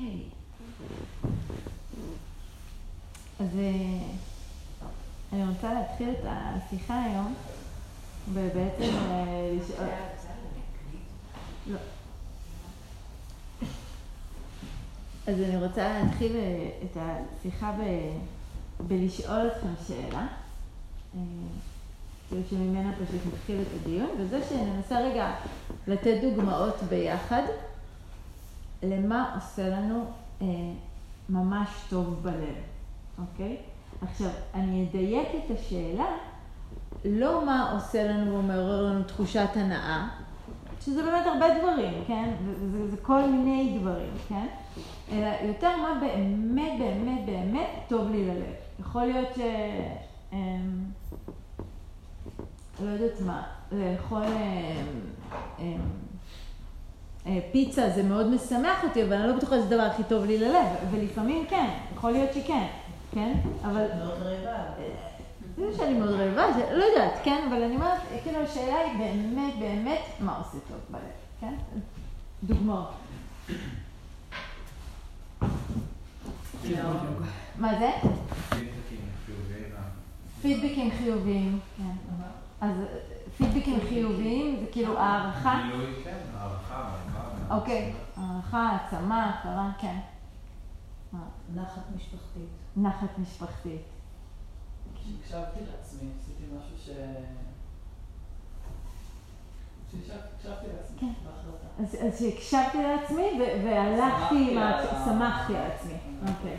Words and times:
אוקיי. 0.00 0.20
אז 3.40 3.58
אה, 3.58 4.02
אני 5.32 5.48
רוצה 5.48 5.74
להתחיל 5.74 6.10
את 6.10 6.24
השיחה 6.24 7.02
היום, 7.02 7.34
ובעצם 8.32 8.96
אה, 8.96 9.52
לשאול... 9.56 9.86
לא. 11.66 11.78
אז 15.26 15.40
אני 15.40 15.56
רוצה 15.56 16.02
להתחיל 16.02 16.36
אה, 16.36 16.70
את 16.84 16.96
השיחה 16.96 17.72
ב... 17.72 17.82
בלשאול 18.88 19.46
אתכם 19.46 19.84
שאלה, 19.86 20.26
כאילו 22.28 22.42
שממנה 22.50 22.92
פשוט 22.92 23.20
נתחיל 23.34 23.60
את 23.60 23.66
הדיון, 23.80 24.10
וזה 24.18 24.40
שננסה 24.48 25.00
רגע 25.00 25.34
לתת 25.86 26.18
דוגמאות 26.22 26.76
ביחד. 26.88 27.42
למה 28.82 29.34
עושה 29.34 29.68
לנו 29.68 30.04
ממש 31.28 31.68
טוב 31.88 32.22
בלב. 32.22 32.54
אוקיי? 33.18 33.56
עכשיו, 34.02 34.30
אני 34.54 34.86
אדייק 34.90 35.28
את 35.34 35.56
השאלה, 35.58 36.06
לא 37.04 37.46
מה 37.46 37.72
עושה 37.72 38.12
לנו 38.12 38.38
ומעורר 38.38 38.86
לנו 38.86 39.02
תחושת 39.02 39.48
הנאה, 39.54 40.08
שזה 40.80 41.02
באמת 41.02 41.26
הרבה 41.26 41.46
דברים, 41.58 42.04
כן? 42.06 42.34
זה, 42.72 42.90
זה 42.90 42.96
כל 42.96 43.26
מיני 43.26 43.78
דברים, 43.80 44.12
כן? 44.28 44.46
אלא 45.12 45.48
יותר 45.48 45.76
מה 45.76 46.00
באמת, 46.00 46.78
באמת, 46.78 47.26
באמת 47.26 47.68
טוב 47.88 48.10
לי 48.10 48.24
ללב. 48.24 48.54
יכול 48.80 49.04
להיות 49.04 49.28
ש... 49.36 49.40
אמ, 50.32 50.84
לא 52.82 52.90
יודעת 52.90 53.20
מה, 53.20 53.42
לאכול 53.72 54.22
אמ, 54.22 54.32
אמ, 55.58 55.64
אה, 55.64 55.76
פיצה 57.52 57.90
זה 57.90 58.02
מאוד 58.02 58.26
משמח 58.26 58.84
אותי, 58.84 59.02
אבל 59.02 59.12
אני 59.12 59.28
לא 59.28 59.36
בטוחה 59.36 59.56
שזה 59.56 59.66
הדבר 59.66 59.82
הכי 59.82 60.02
טוב 60.04 60.24
לי 60.24 60.38
ללב, 60.38 60.66
ולפעמים 60.90 61.46
כן, 61.46 61.70
יכול 61.94 62.10
להיות 62.10 62.32
שכן. 62.34 62.66
כן? 63.12 63.36
אבל... 63.64 63.86
מאוד 63.98 64.22
רעבה. 64.22 64.58
זה 65.56 65.76
שאני 65.76 65.94
מאוד 65.94 66.10
רעבה, 66.10 66.46
לא 66.72 66.84
יודעת, 66.84 67.12
כן? 67.24 67.44
אבל 67.48 67.62
אני 67.62 67.74
אומרת, 67.74 68.00
כאילו 68.22 68.38
השאלה 68.38 68.78
היא 68.78 68.98
באמת 68.98 69.54
באמת 69.58 70.00
מה 70.20 70.36
עושה 70.38 70.58
טוב 70.68 70.78
בלב, 70.90 71.02
כן? 71.40 71.54
דוגמאות. 72.42 72.90
מה 77.58 77.78
זה? 77.78 77.90
פידבקים 80.42 80.90
חיוביים, 80.90 81.58
כן. 81.76 82.14
אז 82.60 82.74
פידבקים 83.40 83.80
חיוביים 83.88 84.56
זה 84.60 84.66
כאילו 84.72 84.98
הערכה? 84.98 85.60
כן, 86.04 86.16
הערכה, 86.36 86.90
אוקיי, 87.50 87.92
הערכה, 88.16 88.58
העצמה, 88.68 89.30
הכרה, 89.30 89.70
כן. 89.78 89.98
נחת 91.54 91.82
משפחתית. 91.96 92.48
נחת 92.76 93.18
משפחתית. 93.18 93.80
כשהקשבתי 94.94 95.60
לעצמי, 95.60 96.08
עשיתי 96.20 96.42
משהו 96.58 96.76
ש... 96.84 96.88
כשהקשבתי 99.88 100.66
לעצמי, 100.76 100.98
כן. 101.00 101.12
אז 101.80 102.18
שהקשבתי 102.18 102.78
לעצמי 102.82 103.28
והלכתי, 103.64 104.50
שמחתי 104.50 104.56
על 104.56 104.62
ה- 104.62 105.04
שמחתי 105.04 105.56
על 105.56 105.70
עצמי. 105.70 105.92
אוקיי, 106.28 106.56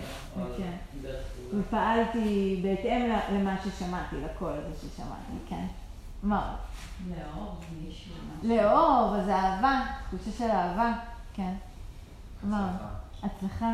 כן. 0.57 0.77
ופעלתי 1.59 2.59
בהתאם 2.63 3.09
למה 3.33 3.55
ששמעתי, 3.63 4.15
לקול 4.21 4.51
הזה 4.51 4.75
ששמעתי, 4.89 5.31
כן. 5.49 5.65
מה? 6.23 6.55
לאהוב 7.09 7.63
מישהו. 7.85 8.13
לאהוב, 8.43 9.13
אז 9.13 9.29
אהבה, 9.29 9.81
תחושה 10.07 10.31
של 10.37 10.51
אהבה, 10.51 10.93
כן. 11.33 11.53
מה? 12.43 12.77
הצלחה. 13.23 13.73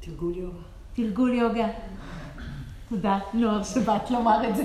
תרגול 0.00 0.36
יוגה. 0.36 0.58
תרגול 0.94 1.34
יוגה. 1.34 1.66
תודה, 2.88 3.18
נוער, 3.34 3.64
שבאת 3.64 4.10
לומר 4.10 4.48
את 4.48 4.56
זה. 4.56 4.62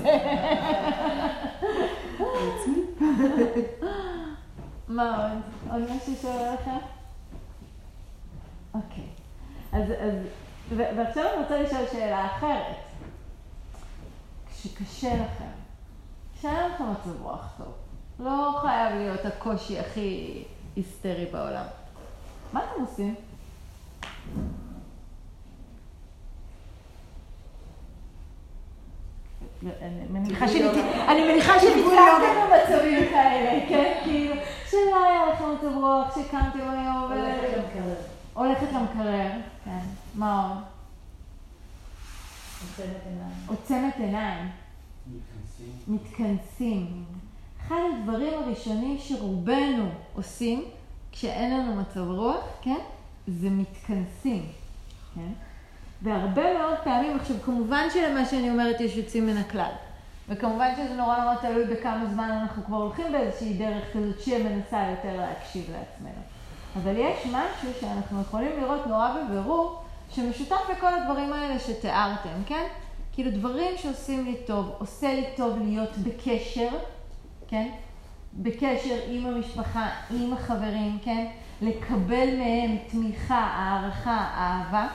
מה 4.88 5.30
עוד? 5.30 5.40
עוד 5.70 5.82
משהו 5.96 6.14
שעולה 6.22 6.54
לך? 6.54 6.70
אוקיי. 8.74 9.06
אז, 9.72 9.90
אז, 9.90 10.14
ועכשיו 10.76 11.24
אני 11.26 11.42
רוצה 11.42 11.62
לשאול 11.62 11.82
שאלה 11.92 12.26
אחרת. 12.26 12.89
כשקשה 14.60 15.14
לכם, 15.14 15.50
כשאין 16.38 16.70
לכם 16.74 16.84
מצב 16.92 17.22
רוח 17.22 17.54
טוב, 17.58 17.72
לא 18.18 18.58
חייב 18.62 18.94
להיות 18.94 19.24
הקושי 19.24 19.78
הכי 19.78 20.42
היסטרי 20.76 21.26
בעולם. 21.32 21.64
מה 22.52 22.60
אתם 22.64 22.82
עושים? 22.82 23.14
אני 29.62 30.06
מניחה 30.10 30.46
יוגה. 30.54 30.82
במצבים 32.48 33.08
כאלה, 33.10 33.68
כן? 33.68 34.00
כאילו, 34.04 34.34
שלא 34.70 35.04
היה 35.04 35.32
לכם 35.32 35.44
מצב 35.54 35.76
רוח, 35.76 36.14
שקמתם 36.14 36.70
היום 36.70 37.02
ו... 37.02 37.14
הולכת 37.14 37.56
למקרר. 37.56 37.94
הולכת 38.34 38.72
למקרר, 38.72 39.30
כן. 39.64 39.78
מה 40.14 40.48
עוד? 40.48 40.69
עוצמת 43.46 43.94
עיניים. 43.98 44.48
מתכנסים. 45.88 47.04
אחד 47.66 47.76
הדברים 47.94 48.32
הראשונים 48.34 48.98
שרובנו 48.98 49.88
עושים 50.14 50.64
כשאין 51.12 51.58
לנו 51.58 51.76
מצב 51.76 52.00
רוח, 52.00 52.44
כן? 52.62 52.78
זה 53.28 53.50
מתכנסים, 53.50 54.46
כן? 55.14 55.32
והרבה 56.02 56.58
מאוד 56.58 56.78
פעמים, 56.84 57.16
עכשיו 57.16 57.36
כמובן 57.44 57.86
שלמה 57.92 58.24
שאני 58.24 58.50
אומרת 58.50 58.80
יש 58.80 58.96
יוצאים 58.96 59.26
מן 59.26 59.36
הכלל. 59.36 59.72
וכמובן 60.28 60.68
שזה 60.76 60.94
נורא 60.94 61.20
נורא 61.20 61.34
תלוי 61.34 61.64
בכמה 61.64 62.06
זמן 62.12 62.30
אנחנו 62.42 62.64
כבר 62.64 62.76
הולכים 62.76 63.12
באיזושהי 63.12 63.54
דרך 63.54 63.84
כזאת 63.92 64.20
שמנסה 64.20 64.86
יותר 64.90 65.16
להקשיב 65.16 65.64
לעצמנו. 65.72 66.22
אבל 66.76 66.96
יש 66.96 67.26
משהו 67.26 67.80
שאנחנו 67.80 68.20
יכולים 68.20 68.60
לראות 68.60 68.86
נורא 68.86 69.16
בבירור, 69.16 69.82
שמשותף 70.14 70.60
לכל 70.76 70.94
הדברים 70.94 71.32
האלה 71.32 71.58
שתיארתם, 71.58 72.42
כן? 72.46 72.66
כאילו 73.12 73.30
דברים 73.30 73.76
שעושים 73.76 74.24
לי 74.24 74.36
טוב, 74.46 74.70
עושה 74.78 75.14
לי 75.14 75.24
טוב 75.36 75.58
להיות 75.58 75.98
בקשר, 75.98 76.68
כן? 77.48 77.68
בקשר 78.34 78.98
עם 79.08 79.26
המשפחה, 79.26 79.88
עם 80.10 80.32
החברים, 80.32 80.98
כן? 81.04 81.26
לקבל 81.62 82.36
מהם 82.38 82.76
תמיכה, 82.90 83.50
הערכה, 83.54 84.26
אהבה. 84.36 84.88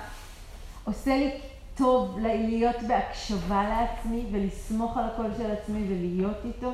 עושה 0.84 1.18
לי 1.18 1.32
טוב 1.76 2.18
להיות 2.20 2.76
בהקשבה 2.88 3.64
לעצמי 3.70 4.26
ולסמוך 4.32 4.98
על 4.98 5.04
הקול 5.04 5.32
של 5.38 5.52
עצמי 5.52 5.84
ולהיות 5.90 6.38
איתו. 6.46 6.72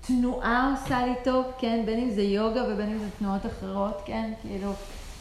תנועה 0.00 0.70
עושה 0.70 1.06
לי 1.06 1.14
טוב, 1.24 1.44
כן? 1.58 1.82
בין 1.86 2.00
אם 2.00 2.10
זה 2.10 2.22
יוגה 2.22 2.62
ובין 2.64 2.88
אם 2.88 2.98
זה 2.98 3.06
תנועות 3.18 3.46
אחרות, 3.46 4.02
כן? 4.04 4.32
כאילו, 4.42 4.72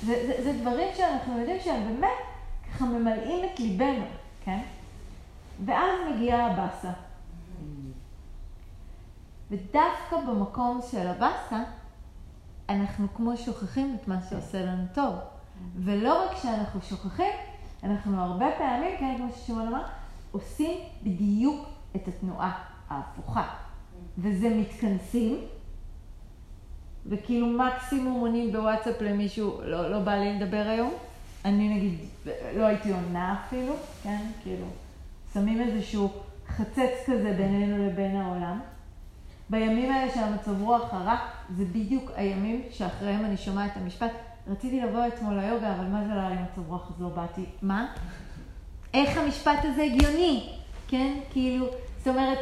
זה, 0.06 0.28
זה, 0.28 0.44
זה 0.44 0.60
דברים 0.60 0.88
שאנחנו 0.98 1.40
יודעים 1.40 1.58
שהם 1.64 1.84
באמת 1.88 2.33
ככה 2.74 2.86
ממלאים 2.86 3.46
את 3.46 3.60
ליבנו, 3.60 4.06
כן? 4.44 4.60
ואז 5.66 5.92
מגיעה 6.12 6.52
הבאסה. 6.52 6.92
ודווקא 9.52 10.18
במקום 10.28 10.80
של 10.92 11.08
הבאסה, 11.08 11.64
אנחנו 12.70 13.08
כמו 13.16 13.38
שוכחים 13.38 13.98
את 14.02 14.08
מה 14.08 14.20
שעושה 14.30 14.66
לנו 14.66 14.84
טוב. 14.94 15.16
ולא 15.76 16.26
רק 16.26 16.38
שאנחנו 16.42 16.82
שוכחים, 16.82 17.32
אנחנו 17.84 18.24
הרבה 18.24 18.46
פעמים, 18.58 18.98
כן, 19.00 19.16
כמו 19.18 19.32
ששמעון 19.36 19.68
אמר, 19.68 19.84
עושים 20.32 20.80
בדיוק 21.04 21.66
את 21.96 22.08
התנועה 22.08 22.64
ההפוכה. 22.90 23.48
וזה 24.18 24.50
מתכנסים, 24.50 25.38
וכאילו 27.06 27.48
מקסימום 27.48 28.22
עונים 28.22 28.52
בוואטסאפ 28.52 29.02
למישהו, 29.02 29.62
לא, 29.64 29.92
לא 29.92 30.00
בא 30.00 30.12
לי 30.12 30.40
לדבר 30.40 30.66
היום. 30.68 30.94
אני 31.46 31.70
נגיד, 31.70 32.00
לא 32.56 32.66
הייתי 32.66 32.92
עונה 32.92 33.44
אפילו, 33.48 33.74
כן, 34.04 34.26
כאילו, 34.44 34.66
שמים 35.34 35.62
איזשהו 35.62 36.10
חצץ 36.48 36.92
כזה 37.06 37.34
בינינו 37.38 37.88
לבין 37.88 38.16
העולם. 38.16 38.60
בימים 39.50 39.92
האלה 39.92 40.14
של 40.14 40.20
המצב 40.20 40.62
רוח 40.62 40.94
הרע, 40.94 41.18
זה 41.58 41.66
בדיוק 41.66 42.12
הימים 42.16 42.62
שאחריהם 42.72 43.26
אני 43.26 43.38
שומעת 43.38 43.72
את 43.72 43.78
המשפט, 43.78 44.12
רציתי 44.48 44.82
לבוא 44.82 45.08
אתמול 45.08 45.40
ליוגה, 45.40 45.76
אבל 45.76 45.86
מה 45.86 46.04
זה 46.08 46.14
לא 46.14 46.20
היה 46.20 46.30
לי 46.30 46.36
מצב 46.36 46.70
רוח, 46.70 46.92
אז 46.96 47.02
לא 47.02 47.10
באתי. 47.10 47.46
מה? 47.62 47.94
איך 48.94 49.18
המשפט 49.18 49.60
הזה 49.64 49.84
הגיוני? 49.84 50.50
כן? 50.88 51.14
כאילו, 51.32 51.66
זאת 51.98 52.08
אומרת, 52.08 52.40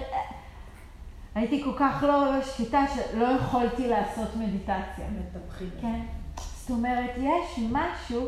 הייתי 1.36 1.64
כל 1.64 1.74
כך 1.80 2.04
לא, 2.08 2.36
לא 2.36 2.42
שקטה 2.42 2.86
שלא 2.96 3.26
יכולתי 3.26 3.88
לעשות 3.88 4.36
מדיטציה. 4.36 5.06
מטפחים. 5.20 5.70
כן? 5.82 6.00
זאת 6.36 6.70
אומרת, 6.70 7.12
יש 7.18 7.60
משהו 7.72 8.28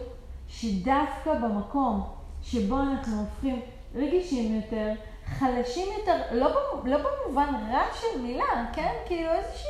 שדווקא 0.57 1.33
במקום 1.44 2.03
שבו 2.41 2.79
אנחנו 2.79 3.19
הופכים 3.19 3.61
רגישים 3.95 4.55
יותר, 4.55 4.91
חלשים 5.25 5.88
יותר, 6.00 6.21
לא, 6.31 6.47
במ- 6.50 6.88
לא 6.88 6.97
במובן 6.97 7.53
רע 7.71 7.81
של 7.94 8.21
מילה, 8.21 8.69
כן? 8.73 8.94
כאילו 9.05 9.29
איזושהי 9.31 9.69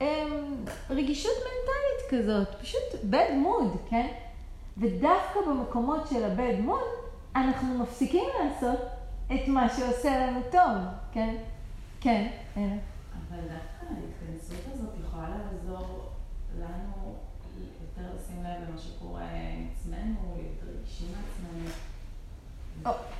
אמ, 0.00 0.54
רגישות 0.90 1.32
מנטלית 1.36 2.22
כזאת, 2.24 2.60
פשוט 2.60 2.82
bad 3.10 3.30
mood, 3.46 3.90
כן? 3.90 4.06
ודווקא 4.78 5.40
במקומות 5.48 6.08
של 6.10 6.24
הבד 6.24 6.54
מוד, 6.60 6.80
אנחנו 7.36 7.78
מפסיקים 7.78 8.24
לעשות 8.44 8.80
את 9.26 9.48
מה 9.48 9.68
שעושה 9.68 10.26
לנו 10.26 10.40
טוב, 10.52 10.76
כן? 11.12 11.36
כן, 12.00 12.28
הנה. 12.56 12.76
אבל 13.28 13.38
דווקא 13.40 13.86
ההתכנסות 13.94 14.72
הזאת 14.74 14.90
יכולה 15.06 15.28
לעזור 15.28 16.04
לנו 16.58 17.14
יותר 17.80 18.08
לשים 18.16 18.44
לב 18.44 18.68
למה 18.68 18.78
שקורה 18.78 19.22
עם 19.22 19.68
עצמנו, 19.72 20.14
להיות 20.36 20.56
רגישים 20.62 21.08
לעצמנו. 21.08 21.70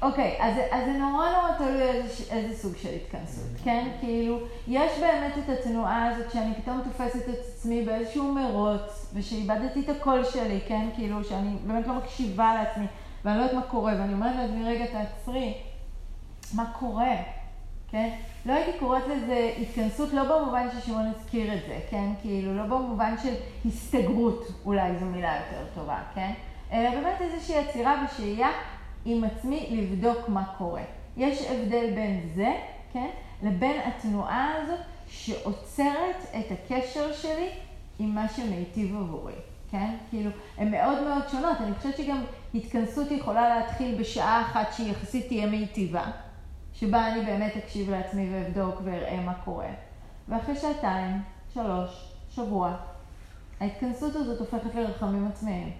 אוקיי, 0.02 0.36
אז, 0.40 0.54
אז 0.70 0.84
זה 0.84 0.92
נורא 0.92 1.30
נורא 1.30 1.52
תלוי 1.58 1.82
איזה, 1.82 2.34
איזה 2.34 2.56
סוג 2.56 2.76
של 2.76 2.88
התכנסות, 2.88 3.50
כן? 3.64 3.88
כאילו, 4.00 4.38
יש 4.68 4.98
באמת 5.00 5.32
את 5.38 5.48
התנועה 5.48 6.06
הזאת 6.06 6.32
שאני 6.32 6.54
פתאום 6.54 6.80
תופסת 6.84 7.28
את 7.28 7.34
עצמי 7.38 7.84
באיזשהו 7.84 8.32
מרוץ, 8.32 9.10
ושאיבדתי 9.14 9.80
את 9.80 9.88
הקול 9.88 10.24
שלי, 10.24 10.60
כן? 10.68 10.88
כאילו, 10.94 11.24
שאני 11.24 11.56
באמת 11.66 11.86
לא 11.86 11.94
מקשיבה 11.94 12.54
לעצמי, 12.54 12.86
ואני 13.24 13.38
לא 13.38 13.42
יודעת 13.42 13.56
מה 13.56 13.62
קורה, 13.62 13.92
ואני 13.98 14.12
אומרת 14.12 14.36
לעצמי, 14.36 14.64
רגע, 14.64 14.84
תעצרי, 14.86 15.54
מה 16.54 16.64
קורה, 16.78 17.16
כן? 17.90 18.10
לא 18.46 18.52
הייתי 18.52 18.78
קוראת 18.78 19.02
לזה 19.08 19.52
התכנסות, 19.60 20.12
לא 20.12 20.22
במובן 20.22 20.66
ששמעון 20.70 21.12
הזכיר 21.16 21.54
את 21.54 21.60
זה, 21.68 21.78
כן? 21.90 22.08
כאילו, 22.22 22.56
לא 22.56 22.62
במובן 22.62 23.14
של 23.22 23.34
הסתגרות, 23.66 24.46
אולי 24.64 24.98
זו 25.00 25.06
מילה 25.06 25.36
יותר 25.36 25.64
טובה, 25.74 25.98
כן? 26.14 26.32
אלא 26.72 26.90
באמת 26.90 27.20
איזושהי 27.20 27.58
עצירה 27.58 28.04
ושהייה 28.04 28.48
עם 29.06 29.24
עצמי 29.24 29.66
לבדוק 29.70 30.28
מה 30.28 30.44
קורה. 30.58 30.82
יש 31.16 31.42
הבדל 31.50 31.90
בין 31.94 32.28
זה, 32.34 32.54
כן? 32.92 33.10
לבין 33.42 33.80
התנועה 33.80 34.52
הזאת 34.56 34.80
שעוצרת 35.08 36.16
את 36.38 36.46
הקשר 36.50 37.12
שלי 37.12 37.50
עם 37.98 38.14
מה 38.14 38.28
שמיטיב 38.28 38.96
עבורי, 38.96 39.32
כן? 39.70 39.96
כאילו, 40.10 40.30
הן 40.58 40.70
מאוד 40.70 41.02
מאוד 41.02 41.22
שונות. 41.30 41.60
אני 41.60 41.74
חושבת 41.74 41.96
שגם 41.96 42.24
התכנסות 42.54 43.10
יכולה 43.10 43.58
להתחיל 43.58 44.00
בשעה 44.00 44.42
אחת 44.42 44.72
שהיא 44.72 44.90
יחסית 44.90 45.26
תהיה 45.26 45.46
מיטיבה. 45.46 46.10
שבה 46.74 47.12
אני 47.12 47.24
באמת 47.24 47.56
אקשיב 47.56 47.90
לעצמי 47.90 48.28
ואבדוק 48.32 48.80
ואראה 48.84 49.20
מה 49.20 49.34
קורה. 49.34 49.70
ואחרי 50.28 50.56
שעתיים, 50.56 51.22
שלוש, 51.54 52.12
שבוע, 52.30 52.76
ההתכנסות 53.60 54.16
הזאת 54.16 54.40
הופכת 54.40 54.74
לרחמים 54.74 55.26
עצמאיים. 55.26 55.72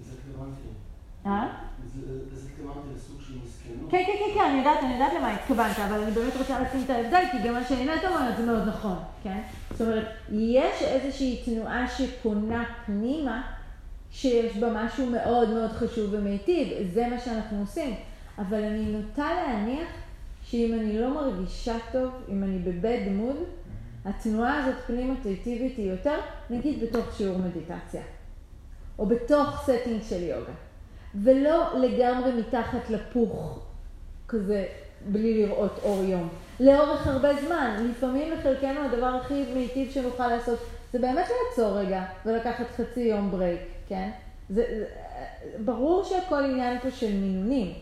זה 0.00 0.12
התכוונתי. 0.12 0.68
אה? 1.26 1.69
כן, 3.90 4.02
כן, 4.06 4.12
כן, 4.18 4.34
כן, 4.34 4.44
אני 4.50 4.58
יודעת, 4.58 4.78
אני 4.82 4.92
יודעת 4.92 5.12
למה 5.18 5.34
התכוונת, 5.34 5.78
אבל 5.78 6.00
אני 6.00 6.10
באמת 6.10 6.36
רוצה 6.36 6.60
לשים 6.60 6.82
את 6.84 6.90
ההבדל, 6.90 7.22
כי 7.30 7.48
גם 7.48 7.54
מה 7.54 7.64
שעינת 7.64 8.04
אומרת 8.04 8.36
זה 8.36 8.46
מאוד 8.46 8.68
נכון, 8.68 8.96
כן? 9.22 9.40
זאת 9.70 9.80
אומרת, 9.80 10.06
יש 10.32 10.82
איזושהי 10.82 11.42
תנועה 11.44 11.88
שפונה 11.88 12.64
פנימה, 12.86 13.42
שיש 14.10 14.56
בה 14.56 14.68
משהו 14.74 15.06
מאוד 15.06 15.48
מאוד 15.48 15.70
חשוב 15.70 16.10
ומיטיב, 16.10 16.68
זה 16.94 17.06
מה 17.06 17.18
שאנחנו 17.18 17.60
עושים. 17.60 17.94
אבל 18.38 18.64
אני 18.64 18.84
נוטה 18.84 19.28
להניח 19.34 19.88
שאם 20.44 20.78
אני 20.80 20.98
לא 20.98 21.14
מרגישה 21.14 21.76
טוב, 21.92 22.10
אם 22.28 22.44
אני 22.44 22.58
בבד 22.58 22.98
מוד, 23.10 23.36
התנועה 24.04 24.64
הזאת 24.64 24.74
פנימה 24.86 25.14
תיטיבית 25.22 25.76
היא 25.76 25.90
יותר, 25.90 26.16
נגיד 26.50 26.80
בתוך 26.80 27.16
שיעור 27.16 27.38
מדיטציה, 27.38 28.02
או 28.98 29.06
בתוך 29.06 29.62
setting 29.62 30.02
של 30.08 30.22
יוגה, 30.22 30.52
ולא 31.14 31.80
לגמרי 31.80 32.32
מתחת 32.32 32.90
לפוך, 32.90 33.58
כזה, 34.28 34.66
בלי 35.06 35.46
לראות 35.46 35.80
אור 35.82 36.04
יום. 36.04 36.28
לאורך 36.60 37.06
הרבה 37.06 37.28
זמן, 37.46 37.86
לפעמים 37.90 38.32
לחלקנו 38.32 38.80
הדבר 38.80 39.06
הכי 39.06 39.44
מיטיב 39.54 39.90
שנוכל 39.90 40.28
לעשות, 40.28 40.58
זה 40.92 40.98
באמת 40.98 41.26
לעצור 41.28 41.78
רגע 41.78 42.04
ולקחת 42.26 42.66
חצי 42.76 43.00
יום 43.00 43.30
break, 43.30 43.60
כן? 43.88 44.10
זה, 44.50 44.64
זה, 44.68 44.84
ברור 45.64 46.04
שהכל 46.04 46.44
עניין 46.44 46.78
פה 46.78 46.90
של 46.90 47.12
מינונים. 47.12 47.72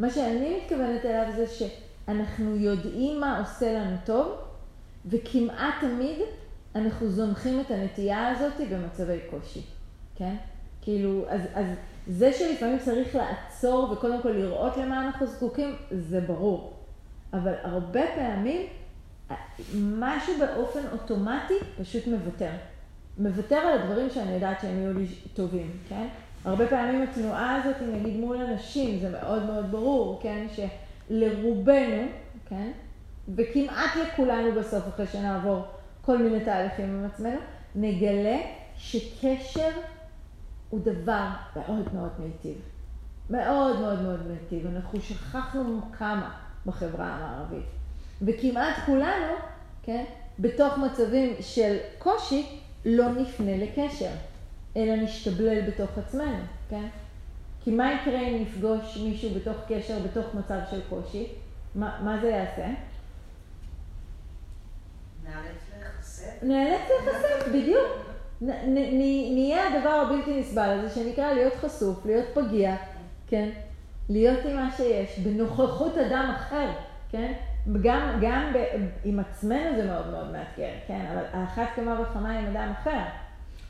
מה 0.00 0.10
שאני 0.10 0.56
מתכוונת 0.56 1.04
אליו 1.04 1.32
זה 1.36 1.46
ש... 1.46 1.62
אנחנו 2.08 2.56
יודעים 2.56 3.20
מה 3.20 3.38
עושה 3.38 3.72
לנו 3.72 3.96
טוב, 4.04 4.32
וכמעט 5.06 5.74
תמיד 5.80 6.18
אנחנו 6.74 7.10
זונחים 7.10 7.60
את 7.60 7.70
הנטייה 7.70 8.28
הזאת 8.28 8.52
במצבי 8.70 9.18
קושי, 9.30 9.60
כן? 10.16 10.34
כאילו, 10.82 11.24
אז, 11.28 11.40
אז 11.54 11.66
זה 12.08 12.32
שלפעמים 12.32 12.78
צריך 12.78 13.16
לעצור 13.16 13.90
וקודם 13.92 14.22
כל 14.22 14.30
לראות 14.30 14.76
למה 14.76 15.06
אנחנו 15.06 15.26
זקוקים, 15.26 15.76
זה 15.90 16.20
ברור. 16.20 16.72
אבל 17.32 17.54
הרבה 17.62 18.00
פעמים 18.14 18.66
משהו 19.74 20.34
באופן 20.38 20.80
אוטומטי 20.92 21.54
פשוט 21.80 22.06
מוותר. 22.06 22.50
מוותר 23.18 23.56
על 23.56 23.78
הדברים 23.78 24.10
שאני 24.10 24.32
יודעת 24.32 24.60
שהם 24.60 24.78
יהיו 24.78 24.92
לי 24.92 25.06
טובים, 25.34 25.70
כן? 25.88 26.06
הרבה 26.44 26.66
פעמים 26.66 27.02
התנועה 27.02 27.56
הזאת, 27.56 27.76
נגיד 27.82 28.16
מול 28.16 28.36
אנשים, 28.36 28.98
זה 29.00 29.10
מאוד 29.10 29.46
מאוד 29.46 29.70
ברור, 29.70 30.20
כן? 30.22 30.46
ש... 30.56 30.60
לרובנו, 31.10 32.02
כן, 32.48 32.70
וכמעט 33.36 33.96
לכולנו 33.96 34.60
בסוף, 34.60 34.88
אחרי 34.88 35.06
שנעבור 35.06 35.62
כל 36.02 36.18
מיני 36.18 36.44
תהליכים 36.44 36.84
עם 36.84 37.04
עצמנו, 37.04 37.38
נגלה 37.74 38.38
שקשר 38.76 39.70
הוא 40.70 40.80
דבר 40.80 41.28
מאוד 41.56 41.94
מאוד 41.94 42.10
מיטיב. 42.18 42.60
מאוד 43.30 43.80
מאוד 43.80 44.02
מאוד 44.02 44.26
מיטיב. 44.26 44.66
אנחנו 44.66 45.00
שכחנו 45.00 45.80
כמה 45.98 46.30
בחברה 46.66 47.06
המערבית. 47.06 47.66
וכמעט 48.22 48.74
כולנו, 48.86 49.34
כן, 49.82 50.04
בתוך 50.38 50.78
מצבים 50.78 51.34
של 51.40 51.76
קושי, 51.98 52.60
לא 52.84 53.08
נפנה 53.08 53.56
לקשר, 53.56 54.10
אלא 54.76 54.96
נשתבלל 54.96 55.70
בתוך 55.70 55.98
עצמנו, 55.98 56.38
כן? 56.70 56.88
כי 57.64 57.70
מה 57.70 57.92
יקרה 57.92 58.20
אם 58.20 58.42
נפגוש 58.42 58.96
מישהו 58.96 59.30
בתוך 59.30 59.56
קשר, 59.68 59.98
בתוך 60.04 60.34
מצב 60.34 60.58
של 60.70 60.80
קושי? 60.88 61.26
מה, 61.74 62.00
מה 62.04 62.18
זה 62.20 62.28
יעשה? 62.28 62.66
נאלץ 65.24 65.60
להיחשף. 65.72 66.42
נאלץ 66.42 66.80
להיחשף, 66.88 67.48
בדיוק. 67.48 68.07
נהיה 68.40 69.66
הדבר 69.66 69.90
הבלתי 69.90 70.40
נסבל 70.40 70.78
הזה 70.78 70.94
שנקרא 70.94 71.32
להיות 71.32 71.54
חשוף, 71.54 72.06
להיות 72.06 72.26
פגיע, 72.34 72.76
כן? 73.26 73.48
להיות 74.08 74.38
עם 74.44 74.56
מה 74.56 74.70
שיש, 74.76 75.18
בנוכחות 75.18 75.98
אדם 75.98 76.32
אחר, 76.36 76.68
כן? 77.10 77.32
גם, 77.82 78.18
גם 78.20 78.52
ב, 78.54 78.58
עם 79.04 79.20
עצמנו 79.20 79.76
זה 79.76 79.84
מאוד 79.86 80.10
מאוד 80.10 80.32
מאתגר, 80.32 80.72
כן? 80.86 81.06
אבל 81.12 81.22
על 81.32 81.44
אחת 81.44 81.68
כמה 81.76 82.00
וכמה 82.00 82.38
עם 82.38 82.46
אדם 82.46 82.72
אחר. 82.80 83.00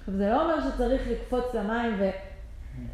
עכשיו, 0.01 0.15
זה 0.15 0.29
לא 0.31 0.43
אומר 0.43 0.71
שצריך 0.71 1.03
לקפוץ 1.11 1.55
למים 1.55 1.97
ו... 1.99 2.11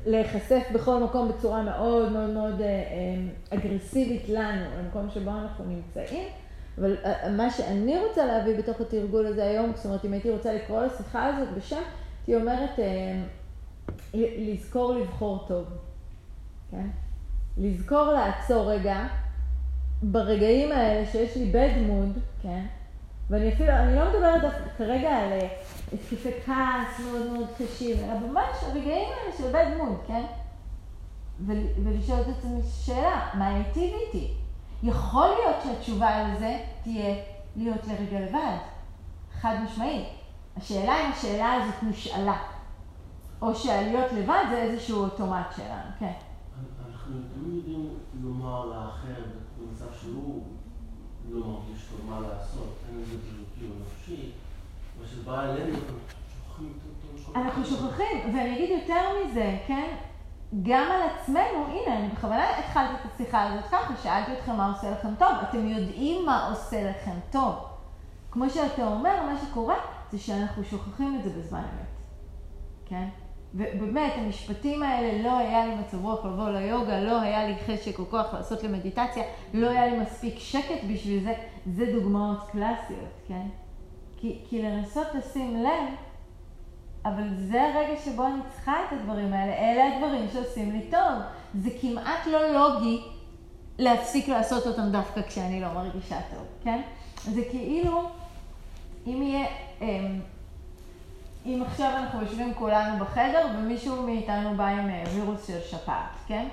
להיחשף 0.07 0.62
בכל 0.75 1.00
מקום 1.00 1.28
בצורה 1.28 1.62
מאוד 1.62 2.12
מאוד 2.12 2.31
מאוד 2.31 2.61
אה, 2.61 2.66
אה, 2.66 3.59
אגרסיבית 3.59 4.28
לנו, 4.28 4.64
למקום 4.78 5.11
שבו 5.11 5.31
אנחנו 5.31 5.64
נמצאים. 5.64 6.28
אבל 6.78 6.97
אה, 7.04 7.31
מה 7.31 7.50
שאני 7.50 7.99
רוצה 7.99 8.26
להביא 8.26 8.59
בתוך 8.59 8.81
התרגול 8.81 9.26
הזה 9.26 9.45
היום, 9.45 9.73
זאת 9.75 9.87
אומרת, 9.87 10.04
אם 10.04 10.12
הייתי 10.12 10.31
רוצה 10.31 10.52
לקרוא 10.52 10.83
לשיחה 10.83 11.26
הזאת 11.26 11.49
בשם, 11.57 11.83
הייתי 12.26 12.43
אומרת, 12.43 12.78
לזכור 14.14 14.95
לבחור 14.95 15.45
טוב, 15.49 15.64
כן? 16.71 16.87
לזכור 17.59 18.12
לעצור 18.12 18.73
רגע, 18.73 19.07
ברגעים 20.02 20.73
האלה 20.73 21.07
שיש 21.07 21.37
לי 21.37 21.52
bad 21.52 21.90
mood, 21.90 22.21
כן? 22.43 22.66
ואני 23.31 23.52
אפילו, 23.52 23.73
אני 23.73 23.97
לא 23.97 24.09
מדברת 24.09 24.52
כרגע 24.78 25.09
על 25.09 25.33
אה, 25.33 25.49
התקפי 25.93 26.31
כעס 26.47 27.00
מאוד 27.00 27.33
מאוד 27.33 27.49
קשים, 27.59 27.97
אלא 28.04 28.19
ממש 28.19 28.62
הרגעים 28.62 29.09
האלה 29.09 29.37
של 29.38 29.52
בית 29.52 29.69
מוד, 29.76 29.99
כן? 30.07 30.25
ולשאול 31.85 32.21
את 32.21 32.26
עצמי 32.38 32.61
שאלה, 32.85 33.31
מה 33.35 33.49
היטיב 33.49 33.95
איתי? 34.07 34.35
יכול 34.85 35.26
להיות 35.26 35.57
שהתשובה 35.64 36.29
לזה 36.29 36.59
תהיה 36.83 37.14
להיות 37.57 37.87
לרגע 37.87 38.21
לבד, 38.21 38.57
חד 39.41 39.57
משמעית. 39.64 40.07
השאלה 40.57 41.07
אם 41.07 41.12
השאלה 41.12 41.53
הזאת 41.53 41.83
נשאלה, 41.83 42.38
או 43.43 43.55
שהלהיות 43.55 44.12
לבד 44.12 44.45
זה 44.50 44.62
איזשהו 44.62 45.05
אוטומט 45.05 45.47
שלנו, 45.57 45.91
כן. 45.99 46.12
אנחנו 46.88 47.14
תמיד 47.35 47.55
יודעים 47.55 47.88
לומר 48.23 48.67
לאחר 48.67 49.23
במצב 49.59 49.85
שהוא 50.00 50.43
לא 51.31 51.47
מרגיש 51.47 51.87
טוב 51.91 52.11
מה 52.11 52.21
לעשות, 52.21 52.76
אין 52.88 53.00
איזה 53.00 53.17
בריאותי 53.17 53.64
או 53.64 53.85
נפשי, 53.85 54.31
וכשזה 55.00 55.23
בא 55.23 55.43
אלינו, 55.43 55.76
אנחנו 55.76 55.99
שוכחים 56.29 56.73
את 56.73 57.37
אנחנו 57.37 57.64
שוכחים, 57.64 58.35
ואני 58.35 58.55
אגיד 58.57 58.71
יותר 58.71 59.03
מזה, 59.25 59.59
כן? 59.67 59.97
גם 60.62 60.87
על 60.92 61.00
עצמנו, 61.08 61.66
הנה, 61.68 61.99
אני 61.99 62.08
בכוונה 62.08 62.58
התחלתי 62.58 62.94
את 62.94 63.14
השיחה 63.14 63.42
הזאת 63.42 63.64
ככה, 63.70 63.94
שאלתי 64.02 64.32
אתכם 64.32 64.56
מה 64.56 64.73
עושה 64.73 64.90
לכם 64.90 65.14
טוב, 65.18 65.28
אתם 65.49 65.68
יודעים 65.68 66.26
מה 66.26 66.49
עושה 66.49 66.90
לכם 66.90 67.14
טוב. 67.30 67.54
כמו 68.30 68.50
שאתה 68.50 68.87
אומר, 68.87 69.23
מה 69.26 69.38
שקורה 69.42 69.76
זה 70.12 70.18
שאנחנו 70.18 70.64
שוכחים 70.64 71.18
את 71.18 71.25
זה 71.25 71.30
בזמן 71.38 71.58
אמת, 71.58 71.88
כן? 72.87 73.08
ובאמת, 73.54 74.12
המשפטים 74.16 74.82
האלה, 74.82 75.23
לא 75.23 75.38
היה 75.38 75.66
לי 75.66 75.75
מצב 75.75 76.04
רוח 76.04 76.25
לבוא 76.25 76.50
ליוגה, 76.50 77.00
לא 77.00 77.20
היה 77.20 77.49
לי 77.49 77.54
חשק 77.66 77.99
או 77.99 78.06
כוח 78.06 78.34
לעשות 78.34 78.62
למדיטציה, 78.62 79.23
לא 79.54 79.70
היה 79.70 79.87
לי 79.87 79.99
מספיק 79.99 80.38
שקט 80.38 80.84
בשביל 80.92 81.25
זה, 81.25 81.34
זה 81.66 81.92
דוגמאות 81.92 82.38
קלאסיות, 82.50 83.20
כן? 83.28 83.46
כי, 84.16 84.44
כי 84.49 84.62
לנסות 84.62 85.06
לשים 85.14 85.62
לב 85.62 85.94
אבל 87.04 87.25
זה 87.34 87.62
הרגע 87.62 88.00
שבו 88.04 88.26
אני 88.26 88.40
צריכה 88.54 88.73
את 88.73 88.92
הדברים 88.92 89.32
האלה, 89.32 89.52
אלה 89.52 89.96
הדברים 89.96 90.28
שעושים 90.32 90.73
לי 90.73 90.90
טוב. 90.90 91.23
זה 91.62 91.70
כמעט 91.80 92.26
לא 92.26 92.52
לוגי 92.52 93.00
להפסיק 93.78 94.28
לעשות 94.28 94.66
אותם 94.66 94.90
דווקא 94.92 95.23
כשאני 95.23 95.61
לא 95.61 95.73
מרגישה 95.75 96.20
טוב, 96.34 96.46
כן? 96.64 96.82
זה 97.25 97.42
כאילו, 97.50 98.11
אם 99.06 99.23
יהיה, 99.23 99.46
אמ, 99.80 100.20
אם 101.46 101.62
עכשיו 101.66 101.92
אנחנו 101.96 102.23
יושבים 102.23 102.54
כולנו 102.54 103.04
בחדר 103.04 103.46
ומישהו 103.54 104.02
מאיתנו 104.02 104.56
בא 104.56 104.66
עם 104.66 104.90
אה, 104.90 105.04
וירוס 105.14 105.46
של 105.46 105.61
שפעת, 105.61 106.11
כן? 106.26 106.49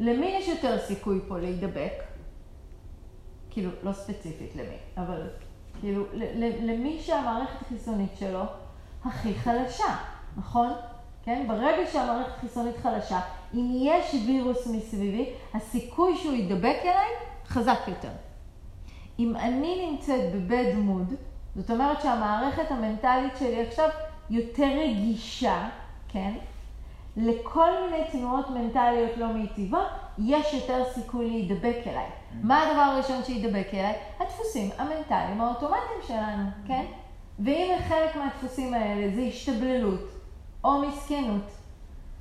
למי 0.00 0.26
יש 0.26 0.48
יותר 0.48 0.78
סיכוי 0.78 1.20
פה 1.28 1.38
להידבק? 1.38 1.92
כאילו, 3.50 3.70
לא 3.82 3.92
ספציפית 3.92 4.56
למי, 4.56 4.76
אבל 4.96 5.22
כאילו, 5.80 6.04
למי 6.62 7.00
שהמערכת 7.02 7.62
החיסונית 7.62 8.10
שלו 8.18 8.42
הכי 9.04 9.34
חלשה, 9.34 9.96
נכון? 10.36 10.72
כן? 11.22 11.44
ברגע 11.48 11.90
שהמערכת 11.92 12.32
החיסונית 12.38 12.76
חלשה, 12.82 13.20
אם 13.54 13.70
יש 13.74 14.14
וירוס 14.26 14.66
מסביבי, 14.66 15.32
הסיכוי 15.54 16.16
שהוא 16.16 16.32
יידבק 16.32 16.78
אליי 16.82 17.10
חזק 17.46 17.78
יותר. 17.88 18.10
אם 19.18 19.36
אני 19.36 19.90
נמצאת 19.90 20.34
בבד 20.34 20.74
מוד, 20.76 21.14
זאת 21.56 21.70
אומרת 21.70 22.02
שהמערכת 22.02 22.70
המנטלית 22.70 23.36
שלי 23.38 23.66
עכשיו 23.66 23.88
יותר 24.30 24.68
רגישה, 24.78 25.68
כן? 26.08 26.32
לכל 27.16 27.70
מיני 27.82 28.04
תנועות 28.12 28.50
מנטליות 28.50 29.16
לא 29.16 29.26
מיטיבות, 29.26 29.88
יש 30.18 30.54
יותר 30.54 30.84
סיכוי 30.94 31.30
להידבק 31.30 31.76
אליי. 31.86 32.06
מה 32.42 32.62
הדבר 32.62 32.80
הראשון 32.80 33.24
שידבק 33.24 33.68
אליי? 33.74 33.94
הדפוסים 34.20 34.70
המנטליים 34.78 35.40
האוטומטיים 35.40 36.00
שלנו, 36.06 36.48
כן? 36.66 36.84
ואם 37.38 37.74
חלק 37.88 38.16
מהדפוסים 38.16 38.74
האלה 38.74 39.14
זה 39.14 39.20
השתבללות, 39.20 40.08
או 40.64 40.80
מסכנות, 40.80 41.50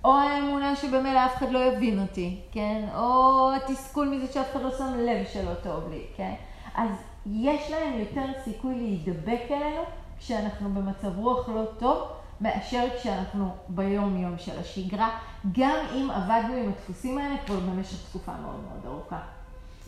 או 0.04 0.14
האמונה 0.14 0.76
שבמילא 0.76 1.26
אף 1.26 1.36
אחד 1.36 1.52
לא 1.52 1.60
יבין 1.60 2.00
אותי, 2.02 2.40
כן? 2.52 2.88
או 2.96 3.50
התסכול 3.56 4.08
מזה 4.08 4.34
שאף 4.34 4.52
אחד 4.52 4.62
לא 4.62 4.72
שם 4.78 4.94
לב 4.98 5.26
שלא 5.34 5.54
טוב 5.54 5.90
לי, 5.90 6.06
כן? 6.18 6.34
אז 6.76 6.90
יש 7.26 7.72
להם 7.72 8.00
יותר 8.00 8.26
סיכוי 8.44 8.76
להידבק 8.76 9.42
אלינו 9.52 9.82
כשאנחנו 10.20 10.70
במצב 10.70 11.20
רוח 11.20 11.50
לא 11.50 11.64
טוב, 11.80 11.98
מאשר 12.42 12.84
כשאנחנו 13.00 13.56
ביום-יום 13.68 14.38
של 14.38 14.60
השגרה, 14.60 15.10
גם 15.52 15.76
אם 15.96 16.12
עבדנו 16.12 16.54
עם 16.54 16.70
הדפוסים 16.70 17.18
האלה 17.18 17.36
כבר 17.46 17.60
במשך 17.60 18.10
תקופה 18.10 18.32
מאוד 18.32 18.60
מאוד 18.70 18.86
ארוכה. 18.86 19.20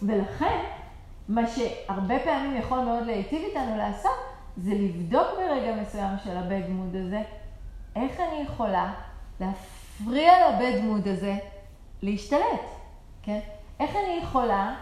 ולכן, 0.04 0.60
מה 1.30 1.42
שהרבה 1.48 2.20
פעמים 2.20 2.58
יכול 2.58 2.80
מאוד 2.80 3.04
להיטיב 3.06 3.42
איתנו 3.42 3.78
לעשות, 3.78 4.33
זה 4.58 4.72
לבדוק 4.74 5.28
ברגע 5.38 5.76
מסוים 5.82 6.16
של 6.24 6.38
הבד 6.38 6.70
מוד 6.70 6.96
הזה, 6.96 7.22
איך 7.96 8.20
אני 8.20 8.42
יכולה 8.42 8.94
להפריע 9.40 10.50
לבד 10.50 10.82
מוד 10.84 11.08
הזה 11.08 11.36
להשתלט, 12.02 12.62
כן? 13.24 13.40
איך 13.80 13.96
אני 13.96 14.20
יכולה 14.24 14.76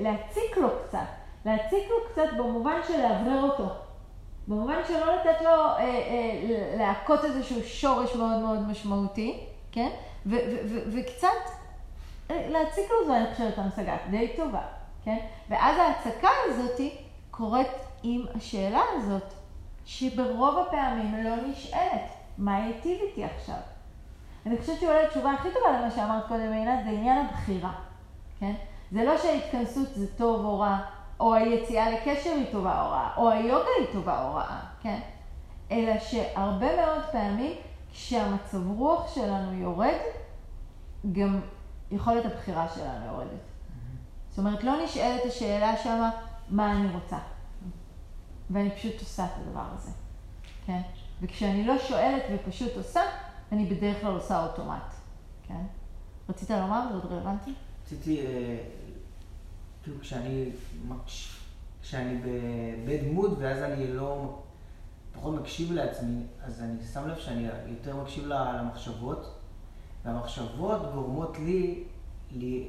להציק 0.00 0.56
לו 0.56 0.68
קצת, 0.84 1.06
להציק 1.44 1.90
לו 1.90 1.96
קצת 2.12 2.36
במובן 2.38 2.80
של 2.88 3.02
לאוורר 3.02 3.42
אותו. 3.42 3.68
במובן 4.48 4.76
שלא 4.88 5.14
לתת 5.16 5.40
לו 5.40 5.50
אה, 5.50 5.78
אה, 5.78 6.74
להכות 6.78 7.24
איזשהו 7.24 7.62
שורש 7.62 8.14
מאוד 8.14 8.38
מאוד 8.38 8.68
משמעותי, 8.68 9.40
כן? 9.72 9.90
וקצת 10.92 11.28
אה, 12.30 12.48
להציק 12.48 12.90
לו 12.90 13.06
זו, 13.06 13.16
אני 13.16 13.26
חושבת, 13.32 13.58
המשגה 13.58 13.96
די 14.10 14.32
טובה, 14.36 14.62
כן? 15.04 15.16
ואז 15.48 15.76
ההצקה 15.78 16.28
הזאת 16.44 16.80
קורית 17.30 17.68
עם 18.08 18.24
השאלה 18.34 18.80
הזאת, 18.96 19.32
שברוב 19.84 20.58
הפעמים 20.58 21.24
לא 21.24 21.36
נשאלת, 21.36 22.10
מה 22.38 22.58
ייטיב 22.58 22.98
איתי 23.02 23.24
עכשיו? 23.24 23.56
אני 24.46 24.58
חושבת 24.58 24.80
שאולי 24.80 25.06
התשובה 25.06 25.32
הכי 25.32 25.48
טובה 25.54 25.78
למה 25.80 25.90
שאמרת 25.90 26.28
קודם, 26.28 26.52
עינת, 26.52 26.84
זה 26.84 26.90
עניין 26.90 27.26
הבחירה, 27.26 27.72
כן? 28.40 28.54
זה 28.92 29.04
לא 29.04 29.18
שההתכנסות 29.18 29.88
זה 29.94 30.16
טוב 30.16 30.44
או 30.44 30.60
רע, 30.60 30.78
או 31.20 31.34
היציאה 31.34 31.90
לקשר 31.90 32.30
היא 32.30 32.52
טובה 32.52 32.82
או 32.82 32.90
רעה, 32.90 33.10
או 33.16 33.30
היוגה 33.30 33.68
היא 33.78 33.86
טובה 33.92 34.24
או 34.24 34.34
רעה, 34.34 34.60
כן? 34.82 35.00
אלא 35.70 35.98
שהרבה 35.98 36.76
מאוד 36.76 37.02
פעמים 37.12 37.52
כשהמצב 37.92 38.70
רוח 38.78 39.14
שלנו 39.14 39.52
יורד, 39.52 39.98
גם 41.12 41.40
יכולת 41.90 42.24
הבחירה 42.24 42.68
שלנו 42.68 43.06
יורדת. 43.06 43.30
זאת 44.28 44.38
אומרת, 44.38 44.64
לא 44.64 44.84
נשאלת 44.84 45.24
השאלה 45.24 45.76
שמה, 45.76 46.10
מה 46.50 46.72
אני 46.72 46.88
רוצה. 46.94 47.18
ואני 48.50 48.70
פשוט 48.70 49.00
עושה 49.00 49.24
את 49.24 49.30
הדבר 49.40 49.64
הזה, 49.74 49.90
כן? 50.66 50.80
וכשאני 51.22 51.66
לא 51.66 51.78
שואלת 51.78 52.22
ופשוט 52.34 52.76
עושה, 52.76 53.00
אני 53.52 53.64
בדרך 53.66 54.00
כלל 54.00 54.12
עושה 54.12 54.46
אוטומט, 54.46 54.94
כן? 55.48 55.62
רצית 56.28 56.50
לומר? 56.50 56.86
זה 56.88 56.94
עוד 56.94 57.12
רלוונטי? 57.12 57.52
רציתי 57.84 58.20
אה, 58.20 58.58
כאילו 59.82 60.00
כשאני, 60.00 60.50
כשאני 61.82 62.18
בבד 62.18 62.98
מוד 63.12 63.36
ואז 63.38 63.62
אני 63.62 63.92
לא, 63.92 64.38
פחות 65.14 65.34
מקשיב 65.34 65.72
לעצמי, 65.72 66.22
אז 66.44 66.62
אני 66.62 66.76
שם 66.92 67.08
לב 67.08 67.18
שאני 67.18 67.48
יותר 67.66 67.96
מקשיב 67.96 68.26
למחשבות, 68.26 69.34
והמחשבות 70.04 70.80
גורמות 70.94 71.38
לי, 71.38 71.84
לי 72.32 72.66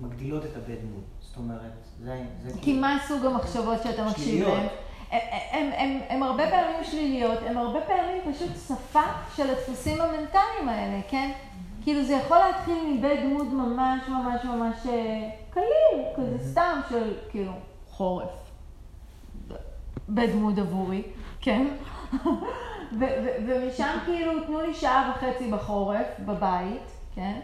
מגדילות 0.00 0.44
את 0.44 0.56
הבד 0.56 0.84
מוד. 0.84 1.04
זאת 1.20 1.36
אומרת, 1.36 1.72
זה, 2.02 2.24
זה 2.42 2.52
כי 2.52 2.60
כאילו... 2.60 2.80
מה 2.80 2.98
סוג 3.08 3.26
המחשבות 3.26 3.82
שאתה 3.82 4.08
מקשיב 4.08 4.48
להן? 4.48 4.66
הן 5.10 6.22
הרבה 6.22 6.50
פעמים 6.50 6.84
שליליות, 6.84 7.38
הן 7.46 7.56
הרבה 7.56 7.80
פעמים 7.80 8.34
פשוט 8.34 8.50
שפה 8.68 9.02
של 9.36 9.50
הדפוסים 9.50 10.00
המנטליים 10.00 10.68
האלה, 10.68 11.00
כן? 11.08 11.30
כאילו 11.82 12.04
זה 12.04 12.14
יכול 12.14 12.38
להתחיל 12.38 12.94
מבית 12.94 13.20
דמות 13.20 13.46
ממש 13.46 14.00
ממש 14.08 14.44
ממש 14.44 14.86
אה, 14.88 15.30
קליל, 15.50 16.04
כזה 16.16 16.50
סתם 16.50 16.80
של 16.88 17.14
כאילו 17.30 17.52
חורף. 17.90 18.30
בית 20.08 20.30
דמות 20.30 20.58
עבורי, 20.58 21.02
כן? 21.40 21.66
ומשם 23.46 23.98
כאילו 24.04 24.44
תנו 24.46 24.60
לי 24.60 24.74
שעה 24.74 25.12
וחצי 25.14 25.50
בחורף, 25.50 26.06
בבית, 26.18 26.90
כן? 27.14 27.40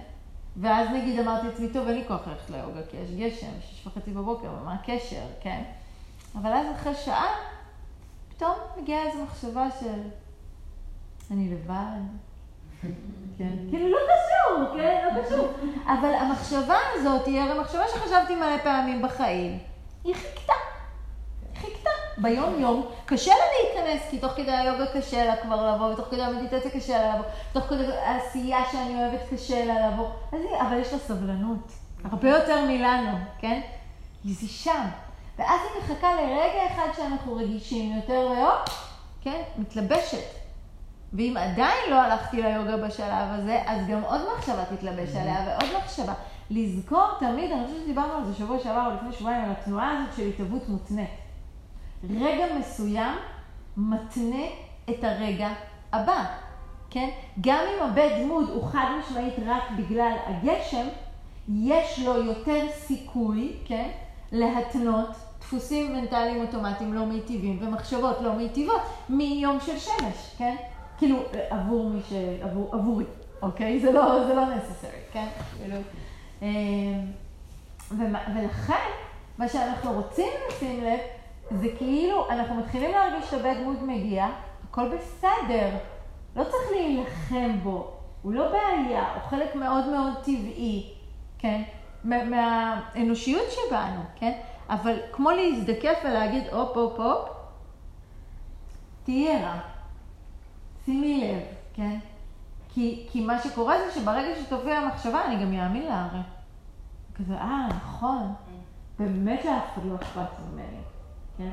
ואז 0.56 0.88
נגיד 0.90 1.20
אמרתי 1.20 1.46
לעצמי, 1.46 1.68
טוב, 1.68 1.88
אין 1.88 1.96
לי 1.96 2.04
כוח 2.08 2.20
ללכת 2.28 2.50
ליוגה, 2.50 2.80
כי 2.90 2.96
יש 2.96 3.11
גשם, 3.11 3.61
שש 3.61 3.87
וחצי 3.87 4.11
בבוקר, 4.11 4.49
מה 4.64 4.75
הקשר, 4.75 5.25
כן? 5.40 5.62
אבל 6.35 6.52
אז 6.52 6.66
אחרי 6.76 6.94
שעה, 6.94 7.26
פתאום 8.37 8.55
מגיעה 8.76 9.07
איזו 9.07 9.23
מחשבה 9.23 9.66
של, 9.81 10.00
אני 11.31 11.55
לבד, 11.55 12.00
כן? 13.38 13.52
כאילו 13.71 13.88
לא 13.88 13.99
קשור, 13.99 14.76
כן? 14.76 15.09
לא 15.14 15.23
קשור. 15.23 15.49
אבל 15.87 16.14
המחשבה 16.14 16.76
הזאת 16.95 17.26
היא 17.26 17.40
הרי 17.40 17.61
מחשבה 17.61 17.83
שחשבתי 17.88 18.35
מלא 18.35 18.59
פעמים 18.62 19.02
בחיים. 19.02 19.59
היא 20.05 20.14
חיכתה. 20.14 20.52
חיכתה. 21.55 21.90
ביום-יום 22.19 22.87
קשה 23.07 23.31
לה 23.31 23.45
להיכנס, 23.55 24.11
כי 24.11 24.19
תוך 24.19 24.33
כדי 24.33 24.52
היוגה 24.52 24.87
קשה 24.87 25.25
לה 25.25 25.37
כבר 25.37 25.75
לבוא, 25.75 25.93
ותוך 25.93 26.09
כדי 26.11 26.23
המדיטציה 26.23 26.71
קשה 26.71 26.99
לה 26.99 27.14
לבוא, 27.14 27.26
תוך 27.52 27.64
כדי 27.64 27.93
העשייה 27.93 28.59
שאני 28.73 28.95
אוהבת 28.95 29.21
קשה 29.31 29.64
לה 29.64 29.90
לבוא. 29.90 30.09
אז 30.33 30.40
היא, 30.40 30.61
אבל 30.61 30.76
יש 30.76 30.93
לה 30.93 30.99
סבלנות. 30.99 31.73
הרבה 32.05 32.31
יותר 32.31 32.64
מלנו, 32.64 33.16
כן? 33.38 33.61
זה 34.25 34.49
שם. 34.49 34.87
ואז 35.38 35.61
היא 35.62 35.83
מחכה 35.83 36.14
לרגע 36.14 36.66
אחד 36.66 36.88
שאנחנו 36.97 37.37
רגישים 37.37 37.97
יותר, 37.97 38.28
והופ, 38.31 38.88
כן? 39.21 39.43
מתלבשת. 39.59 40.47
ואם 41.12 41.35
עדיין 41.38 41.90
לא 41.90 42.00
הלכתי 42.00 42.43
ליוגה 42.43 42.76
בשלב 42.76 43.28
הזה, 43.31 43.62
אז 43.66 43.87
גם 43.88 44.02
עוד 44.02 44.21
מחשבה 44.37 44.64
תתלבש 44.64 45.14
mm-hmm. 45.14 45.19
עליה 45.19 45.45
ועוד 45.47 45.76
מחשבה. 45.78 46.12
לזכור 46.50 47.07
תמיד, 47.21 47.52
אני 47.52 47.66
חושבת 47.66 47.83
שדיברנו 47.85 48.12
על 48.12 48.25
זה 48.25 48.35
שבוע 48.35 48.59
שעבר 48.59 48.87
או 48.87 48.95
לפני 48.95 49.12
שבועיים, 49.12 49.45
על 49.45 49.50
התנועה 49.50 49.90
הזאת 49.90 50.16
של 50.16 50.28
התהוות 50.28 50.69
מותנית. 50.69 51.09
רגע 52.11 52.47
מסוים 52.59 53.14
מתנה 53.76 54.45
את 54.90 55.05
הרגע 55.05 55.49
הבא, 55.93 56.25
כן? 56.90 57.09
גם 57.40 57.59
אם 57.59 57.83
הבית 57.83 58.12
דמות 58.23 58.49
הוא 58.49 58.64
חד 58.64 58.87
משמעית 58.99 59.35
רק 59.47 59.62
בגלל 59.78 60.12
הגשם, 60.26 60.87
יש 61.49 61.99
לו 61.99 62.23
יותר 62.23 62.66
סיכוי, 62.73 63.57
כן? 63.64 63.88
להתנות 64.33 65.09
דפוסים 65.47 65.93
מנטליים 65.93 66.41
אוטומטיים 66.41 66.95
לא 66.95 67.07
מיטיבים 67.07 67.59
ומחשבות 67.61 68.21
לא 68.21 68.33
מיטיבות 68.33 68.81
מיום 69.09 69.59
של 69.61 69.79
שמש, 69.79 70.35
כן? 70.38 70.57
כאילו, 70.99 71.19
עבור 71.50 71.91
מי 71.91 72.00
ש... 72.09 72.12
עבור, 72.43 72.75
עבורי, 72.75 73.05
אוקיי? 73.43 73.81
זה 73.81 73.93
לא, 73.93 74.26
זה 74.26 74.35
לא 74.35 74.43
necessary, 74.43 75.12
כן? 75.12 75.26
כאילו... 75.59 75.76
אמ, 76.43 77.07
ולכן, 78.35 78.91
מה 79.38 79.49
שאנחנו 79.49 79.93
רוצים 79.93 80.29
לשים 80.49 80.85
לב, 80.85 80.99
זה 81.50 81.69
כאילו, 81.79 82.31
אנחנו 82.31 82.55
מתחילים 82.55 82.91
להרגיש 82.91 83.31
שהבית 83.31 83.59
דמות 83.59 83.83
מגיע, 83.83 84.26
הכל 84.71 84.88
בסדר. 84.88 85.69
לא 86.37 86.45
צריך 86.45 86.71
להילחם 86.71 87.59
בו, 87.62 87.91
הוא 88.23 88.33
לא 88.33 88.49
בעיה, 88.49 89.15
הוא 89.15 89.23
חלק 89.31 89.55
מאוד 89.55 89.88
מאוד 89.88 90.12
טבעי, 90.23 90.91
כן? 91.38 91.62
מהאנושיות 92.05 93.47
שבנו, 93.50 94.00
כן? 94.17 94.33
אבל 94.68 94.99
כמו 95.12 95.30
להזדקף 95.30 95.99
ולהגיד, 96.04 96.44
הופ, 96.52 96.76
הופ, 96.76 97.00
הופ, 97.00 97.28
תהיה 99.04 99.46
רע. 99.46 99.61
שימי 100.85 101.20
לב, 101.20 101.42
כן? 101.75 101.99
כי, 102.68 103.06
כי 103.11 103.20
מה 103.20 103.42
שקורה 103.42 103.76
זה 103.78 104.00
שברגע 104.00 104.28
שתופיע 104.44 104.78
המחשבה, 104.78 105.25
אני 105.25 105.44
גם 105.44 105.52
אאמין 105.52 105.82
לה 105.82 106.04
הרי. 106.04 106.20
כזה, 107.14 107.35
אה, 107.35 107.68
נכון, 107.68 108.35
באמת 108.99 109.44
לאף 109.44 109.62
אחד 109.73 109.85
לא 109.85 109.94
אכפת 109.94 110.40
ממני, 110.52 110.80
כן? 111.38 111.52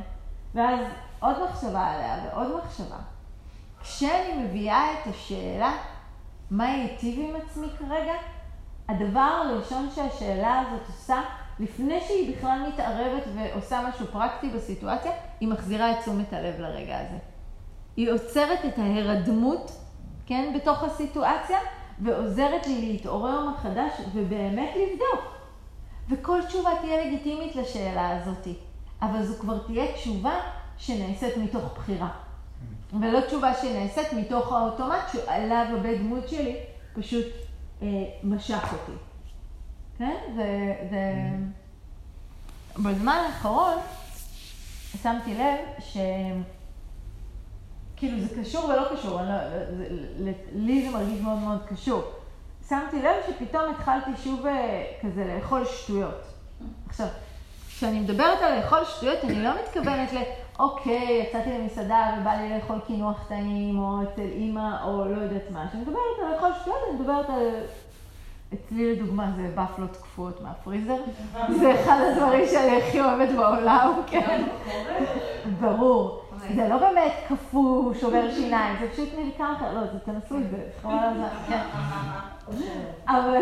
ואז 0.56 0.80
עוד 1.20 1.36
מחשבה 1.44 1.86
עליה 1.86 2.18
ועוד 2.24 2.58
מחשבה. 2.58 2.98
כשאני 3.82 4.44
מביאה 4.44 4.94
את 4.94 5.08
השאלה, 5.08 5.74
מה 6.52 6.68
ייטיב 6.70 7.20
עם 7.20 7.36
עצמי 7.36 7.68
כרגע, 7.80 8.14
הדבר 8.90 9.20
הראשון 9.20 9.90
שהשאלה 9.96 10.60
הזאת 10.60 10.88
עושה, 10.88 11.22
לפני 11.64 12.02
שהיא 12.08 12.36
בכלל 12.36 12.60
מתערבת 12.74 13.24
ועושה 13.36 13.82
משהו 13.90 14.08
פרקטי 14.08 14.50
בסיטואציה, 14.50 15.12
היא 15.40 15.50
מחזירה 15.50 15.92
את 15.92 15.98
תשומת 16.02 16.34
הלב 16.34 16.60
לרגע 16.60 17.00
הזה. 17.00 17.18
היא 17.98 18.12
עוצרת 18.12 18.60
את 18.66 18.80
ההירדמות, 18.80 19.72
כן, 20.26 20.54
בתוך 20.56 20.84
הסיטואציה, 20.84 21.60
ועוזרת 22.00 22.68
לי 22.68 22.92
להתעורר 22.92 23.50
מחדש 23.50 23.92
ובאמת 24.14 24.70
לבדוק. 24.76 25.34
וכל 26.10 26.40
תשובה 26.48 26.70
תהיה 26.82 27.06
לגיטימית 27.06 27.56
לשאלה 27.56 28.18
הזאת, 28.18 28.48
אבל 29.02 29.26
זו 29.26 29.40
כבר 29.40 29.58
תהיה 29.58 29.94
תשובה 29.94 30.40
שנעשית 30.78 31.38
מתוך 31.38 31.64
בחירה. 31.76 32.10
ולא 33.00 33.22
תשובה 33.22 33.54
שנעשית 33.54 34.14
מתוך 34.14 34.54
האוטומט 34.54 35.04
שעליו 35.14 35.66
הבית 35.78 36.02
דמות 36.02 36.30
שלי 36.30 36.56
פשוט 36.94 37.26
אה, 37.82 37.88
משך 38.24 38.74
אותי. 38.74 38.98
כן? 39.98 40.16
זה, 40.36 40.76
זה... 40.90 41.14
בזמן 42.76 43.22
האחרון 43.28 43.78
שמתי 45.02 45.34
לב 45.34 45.60
ש... 45.80 45.98
כאילו 47.96 48.20
זה 48.20 48.42
קשור 48.42 48.66
ולא 48.66 48.84
קשור, 48.94 49.22
לא, 49.22 49.50
זה, 49.78 50.34
לי 50.54 50.90
זה 50.90 50.98
מרגיש 50.98 51.22
מאוד 51.22 51.40
מאוד 51.40 51.60
קשור. 51.66 52.04
שמתי 52.70 53.02
לב 53.02 53.16
שפתאום 53.28 53.64
התחלתי 53.72 54.12
שוב 54.24 54.46
אה, 54.46 54.84
כזה 55.02 55.36
לאכול 55.36 55.66
שטויות. 55.66 56.22
עכשיו, 56.88 57.08
כשאני 57.68 58.00
מדברת 58.00 58.42
על 58.42 58.60
לאכול 58.60 58.80
שטויות, 58.86 59.20
אני 59.24 59.44
לא 59.44 59.52
מתכוונת 59.64 60.14
ל... 60.14 60.18
אוקיי, 60.60 61.26
יצאתי 61.28 61.50
למסעדה 61.58 62.16
ובא 62.22 62.32
לי 62.32 62.50
לאכול 62.58 62.80
קינוח 62.88 63.28
טעים, 63.28 63.80
או 63.80 64.04
אצל 64.04 64.22
אימא, 64.22 64.84
או 64.84 65.06
לא 65.06 65.22
יודעת 65.22 65.52
מה. 65.52 65.68
כשאני 65.68 65.82
מדברת 65.82 65.98
על 66.22 66.34
לאכול 66.34 66.50
שטויות, 66.62 66.80
אני 66.90 67.00
מדברת 67.00 67.30
על... 67.30 67.64
אצלי 68.54 68.96
לדוגמה 68.96 69.32
זה 69.36 69.52
בפלות 69.56 69.98
קפואות 70.02 70.42
מהפריזר. 70.42 70.98
זה 71.60 71.82
אחד 71.82 71.98
הדברים 72.12 72.48
שאני 72.48 72.78
הכי 72.78 73.02
אוהבת 73.02 73.30
בעולם, 73.36 73.92
כן. 74.08 74.44
ברור. 75.62 76.24
זה 76.56 76.68
לא 76.70 76.78
באמת 76.78 77.12
קפוא, 77.28 77.94
שובר 77.94 78.34
שיניים, 78.36 78.76
זה 78.80 78.90
פשוט 78.92 79.10
נרקם 79.18 79.54
ככה, 79.56 79.74
לא, 79.74 79.82
זה 79.82 80.00
תנסו 80.00 80.38
את 80.38 80.50
זה, 80.50 80.58
חבל 80.82 80.94
על 80.94 81.18
זה, 81.18 81.24
כן. 81.48 81.62
אבל, 83.08 83.42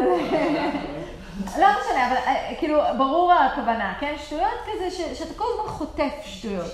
לא 1.60 1.67
משנה, 1.67 2.08
אבל 2.08 2.15
אה, 2.28 2.54
כאילו, 2.60 2.80
ברור 2.97 3.34
הכוונה, 3.34 3.93
כן? 4.00 4.15
שטויות 4.17 4.60
כזה, 4.65 5.15
שאתה 5.15 5.34
כל 5.34 5.45
הזמן 5.54 5.71
חוטף 5.71 6.13
שטויות. 6.24 6.71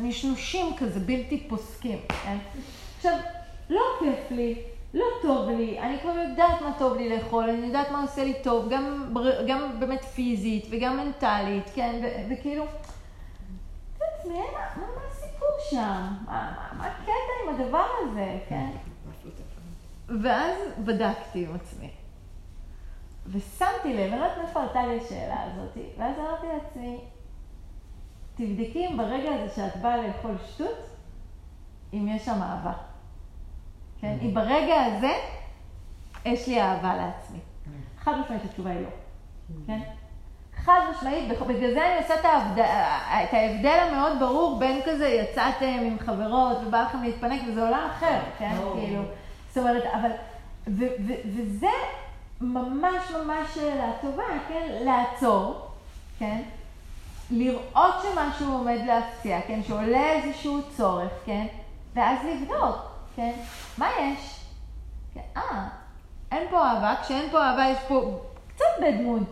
נשנושים 0.00 0.76
כזה, 0.76 1.00
בלתי 1.00 1.46
פוסקים, 1.48 1.98
כן? 2.08 2.36
עכשיו, 2.96 3.16
לא 3.70 3.82
כיף 3.98 4.30
לי, 4.30 4.62
לא 4.96 5.04
טוב 5.22 5.48
לי, 5.48 5.80
אני 5.80 5.98
כבר 5.98 6.10
יודעת 6.10 6.60
מה 6.62 6.72
טוב 6.78 6.96
לי 6.96 7.16
לאכול, 7.16 7.48
אני 7.48 7.66
יודעת 7.66 7.90
מה 7.90 8.02
עושה 8.02 8.24
לי 8.24 8.34
טוב, 8.42 8.68
גם, 8.70 9.14
גם 9.46 9.80
באמת 9.80 10.04
פיזית 10.04 10.66
וגם 10.70 10.96
מנטלית, 10.96 11.70
כן? 11.74 12.00
וכאילו, 12.30 12.64
מה, 14.24 14.34
מה 14.76 14.86
הסיפור 15.10 15.48
שם? 15.70 16.12
מה, 16.26 16.72
מה 16.78 16.86
הקטע 16.86 17.12
עם 17.42 17.54
הדבר 17.54 17.86
הזה, 18.02 18.38
כן? 18.48 18.70
ואז 20.22 20.56
בדקתי 20.84 21.46
עם 21.46 21.54
עצמי. 21.54 21.90
ושמתי 23.26 23.94
לב, 23.94 24.12
אני 24.12 24.20
לא 24.20 24.24
יודעת 24.24 24.38
מאיפה 24.38 24.62
עלתה 24.62 24.86
לי 24.86 25.00
השאלה 25.00 25.42
הזאת, 25.42 25.76
ואז 25.98 26.18
אמרתי 26.18 26.46
לעצמי, 26.46 27.00
תבדקי 28.34 28.86
אם 28.86 28.96
ברגע 28.96 29.34
הזה 29.34 29.54
שאת 29.54 29.76
באה 29.76 29.96
לאכול 29.96 30.34
שטות, 30.46 30.86
אם 31.92 32.08
יש 32.08 32.24
שם 32.24 32.42
אהבה. 32.42 32.72
כן? 34.00 34.16
אם 34.22 34.34
ברגע 34.34 34.84
הזה 34.84 35.12
יש 36.24 36.48
לי 36.48 36.62
אהבה 36.62 36.96
לעצמי. 36.96 37.38
חד 38.00 38.12
משמעית 38.20 38.44
התשובה 38.44 38.70
היא 38.70 38.80
לא. 38.80 38.88
כן? 39.66 39.80
חד 40.64 40.80
משמעית, 40.90 41.28
בגלל 41.28 41.74
זה 41.74 41.86
אני 41.86 41.96
עושה 42.02 42.14
את, 42.14 42.24
ההבד... 42.24 42.60
את 43.24 43.34
ההבדל 43.34 43.78
המאוד 43.88 44.18
ברור 44.20 44.58
בין 44.58 44.80
כזה 44.84 45.08
יצאתם 45.08 45.78
עם 45.82 45.98
חברות 45.98 46.56
ובא 46.66 46.82
לכם 46.82 47.02
להתפנק 47.02 47.40
וזה 47.48 47.62
עולם 47.62 47.88
אחר, 47.90 48.18
כן? 48.38 48.56
כאילו, 48.74 49.02
זאת 49.48 49.58
אומרת, 49.58 49.84
אבל, 49.94 50.10
ו, 50.66 50.84
ו, 51.06 51.12
וזה 51.36 51.70
ממש 52.40 53.10
ממש 53.10 53.54
שאלה 53.54 53.92
טובה, 54.00 54.24
כן? 54.48 54.68
לעצור, 54.84 55.66
כן? 56.18 56.42
לראות 57.30 57.94
שמשהו 58.02 58.52
עומד 58.52 58.78
להפציע, 58.86 59.40
כן? 59.46 59.62
שעולה 59.62 60.12
איזשהו 60.12 60.60
צורך, 60.76 61.10
כן? 61.26 61.46
ואז 61.94 62.18
לבדוק, 62.24 62.76
כן? 63.16 63.32
מה 63.78 63.90
יש? 64.00 64.40
אה, 65.36 65.68
אין 66.32 66.48
פה 66.50 66.66
אהבה, 66.66 66.94
כשאין 67.02 67.30
פה 67.30 67.42
אהבה 67.42 67.68
יש 67.68 67.78
פה 67.88 68.20
קצת 68.48 68.64
בדמות. 68.82 69.22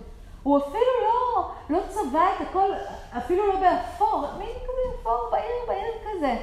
הוא 0.42 0.58
אפילו 0.58 0.92
לא, 1.02 1.50
לא 1.70 1.80
צבע 1.88 2.22
את 2.36 2.48
הכל, 2.48 2.70
אפילו 3.18 3.46
לא 3.46 3.60
באפור, 3.60 4.26
מין 4.38 4.48
כזה 4.48 5.00
אפור 5.00 5.28
בהיר 5.30 5.66
בהיר 5.68 5.92
כזה, 6.04 6.36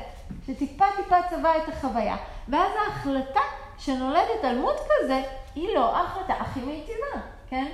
שטיפה 0.47 0.85
טיפה 0.97 1.15
צבע 1.29 1.57
את 1.57 1.69
החוויה. 1.69 2.17
ואז 2.47 2.71
ההחלטה 2.85 3.39
שנולדת 3.77 4.43
על 4.43 4.57
מות 4.57 4.77
כזה, 4.89 5.21
היא 5.55 5.75
לא 5.75 5.95
ההחלטה 5.95 6.33
הכי 6.33 6.59
מיטיבה, 6.59 7.21
כן? 7.49 7.65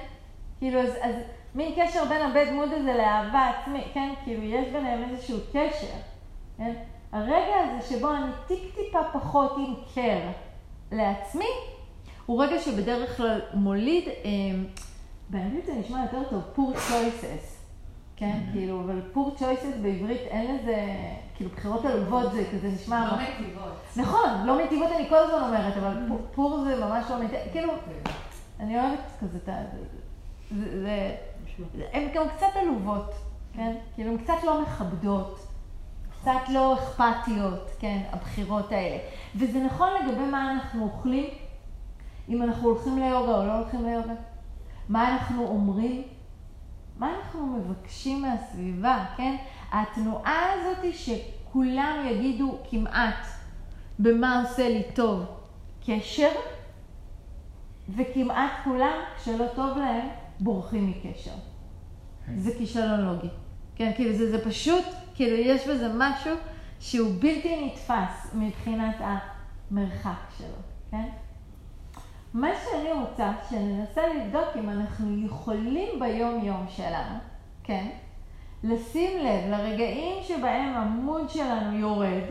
כאילו, 0.59 0.79
אז, 0.79 0.89
אז 1.01 1.15
מין 1.55 1.73
קשר 1.75 2.05
בין 2.05 2.21
הבית 2.21 2.49
דמות 2.49 2.69
הזה 2.71 2.93
לאהבה 2.93 3.47
עצמית, 3.47 3.85
כן? 3.93 4.13
כאילו, 4.23 4.43
יש 4.43 4.67
ביניהם 4.67 5.03
איזשהו 5.09 5.37
קשר, 5.53 5.97
כן? 6.57 6.73
הרגע 7.11 7.55
הזה 7.63 7.89
שבו 7.89 8.11
אני 8.11 8.31
טיק 8.47 8.75
טיפה 8.75 8.99
פחות 9.13 9.55
עם 9.57 9.73
קר 9.95 10.19
לעצמי, 10.91 11.49
הוא 12.25 12.43
רגע 12.43 12.59
שבדרך 12.59 13.17
כלל 13.17 13.41
מוליד, 13.53 14.07
אה, 14.07 14.31
באנגלית 15.29 15.65
זה 15.65 15.73
נשמע 15.73 16.01
יותר 16.01 16.29
טוב, 16.29 16.41
poor 16.55 16.77
choices, 16.77 17.57
כן? 18.15 18.31
Mm-hmm. 18.31 18.53
כאילו, 18.53 18.81
אבל 18.81 19.01
poor 19.15 19.39
choices 19.39 19.77
בעברית 19.81 20.21
אין 20.21 20.55
לזה, 20.55 20.85
כאילו, 21.35 21.49
בחירות 21.49 21.85
עלובות 21.85 22.31
זה 22.31 22.43
כזה 22.53 22.67
נשמע... 22.67 23.11
לא 23.11 23.17
מיטיבות. 23.17 23.73
נכון, 23.95 24.29
לא 24.45 24.57
מיטיבות 24.57 24.91
אני 24.91 25.09
כל 25.09 25.15
הזמן 25.15 25.41
אומרת, 25.47 25.77
אבל 25.77 26.07
mm-hmm. 26.07 26.37
poor 26.37 26.63
זה 26.63 26.85
ממש 26.85 27.05
לא 27.09 27.19
מיטיב, 27.19 27.39
כאילו, 27.51 27.73
אני 28.59 28.79
אוהבת 28.79 28.99
כזה 29.21 29.37
את 29.43 29.49
ה... 29.49 29.55
זה... 30.51 31.15
הן 31.93 32.07
גם 32.13 32.23
קצת 32.35 32.47
עלובות, 32.55 33.13
כן? 33.53 33.75
כאילו, 33.95 34.11
הן 34.11 34.17
קצת 34.17 34.43
לא 34.43 34.61
מכבדות. 34.61 35.46
קצת 36.27 36.49
לא 36.49 36.73
אכפתיות, 36.73 37.69
כן, 37.79 38.01
הבחירות 38.11 38.71
האלה. 38.71 38.97
וזה 39.35 39.59
נכון 39.59 39.89
לגבי 40.01 40.25
מה 40.31 40.51
אנחנו 40.51 40.83
אוכלים, 40.83 41.29
אם 42.29 42.43
אנחנו 42.43 42.69
הולכים 42.69 42.97
ליוגה 42.97 43.37
או 43.37 43.45
לא 43.47 43.57
הולכים 43.57 43.85
ליוגה. 43.85 44.13
מה 44.89 45.13
אנחנו 45.13 45.47
אומרים, 45.47 46.03
מה 46.97 47.13
אנחנו 47.15 47.45
מבקשים 47.47 48.21
מהסביבה, 48.21 49.05
כן? 49.17 49.35
התנועה 49.71 50.53
הזאת 50.53 50.93
שכולם 50.93 52.05
יגידו 52.09 52.57
כמעט 52.69 53.25
במה 53.99 54.41
עושה 54.41 54.69
לי 54.69 54.83
טוב 54.95 55.25
קשר, 55.85 56.31
וכמעט 57.89 58.51
כולם, 58.63 58.97
כשלא 59.17 59.45
טוב 59.55 59.77
להם, 59.77 60.07
בורחים 60.39 60.89
מקשר. 60.89 61.35
זה 62.35 62.51
כישלון 62.57 62.99
לוגי. 62.99 63.29
כן, 63.77 63.91
כאילו 63.95 64.13
זה, 64.13 64.31
זה 64.31 64.45
פשוט, 64.45 64.85
כאילו 65.15 65.35
יש 65.35 65.67
בזה 65.67 65.89
משהו 65.97 66.31
שהוא 66.79 67.11
בלתי 67.19 67.65
נתפס 67.65 68.33
מבחינת 68.33 68.95
המרחק 68.99 70.19
שלו, 70.37 70.57
כן? 70.91 71.09
מה 72.33 72.47
שאני 72.63 72.91
רוצה, 72.91 73.31
שננסה 73.49 74.01
לבדוק 74.07 74.47
אם 74.55 74.69
אנחנו 74.69 75.25
יכולים 75.25 75.99
ביום-יום 75.99 76.65
שלנו, 76.69 77.15
כן? 77.63 77.87
לשים 78.63 79.19
לב 79.19 79.51
לרגעים 79.51 80.23
שבהם 80.23 80.73
המוד 80.73 81.29
שלנו 81.29 81.77
יורד, 81.79 82.23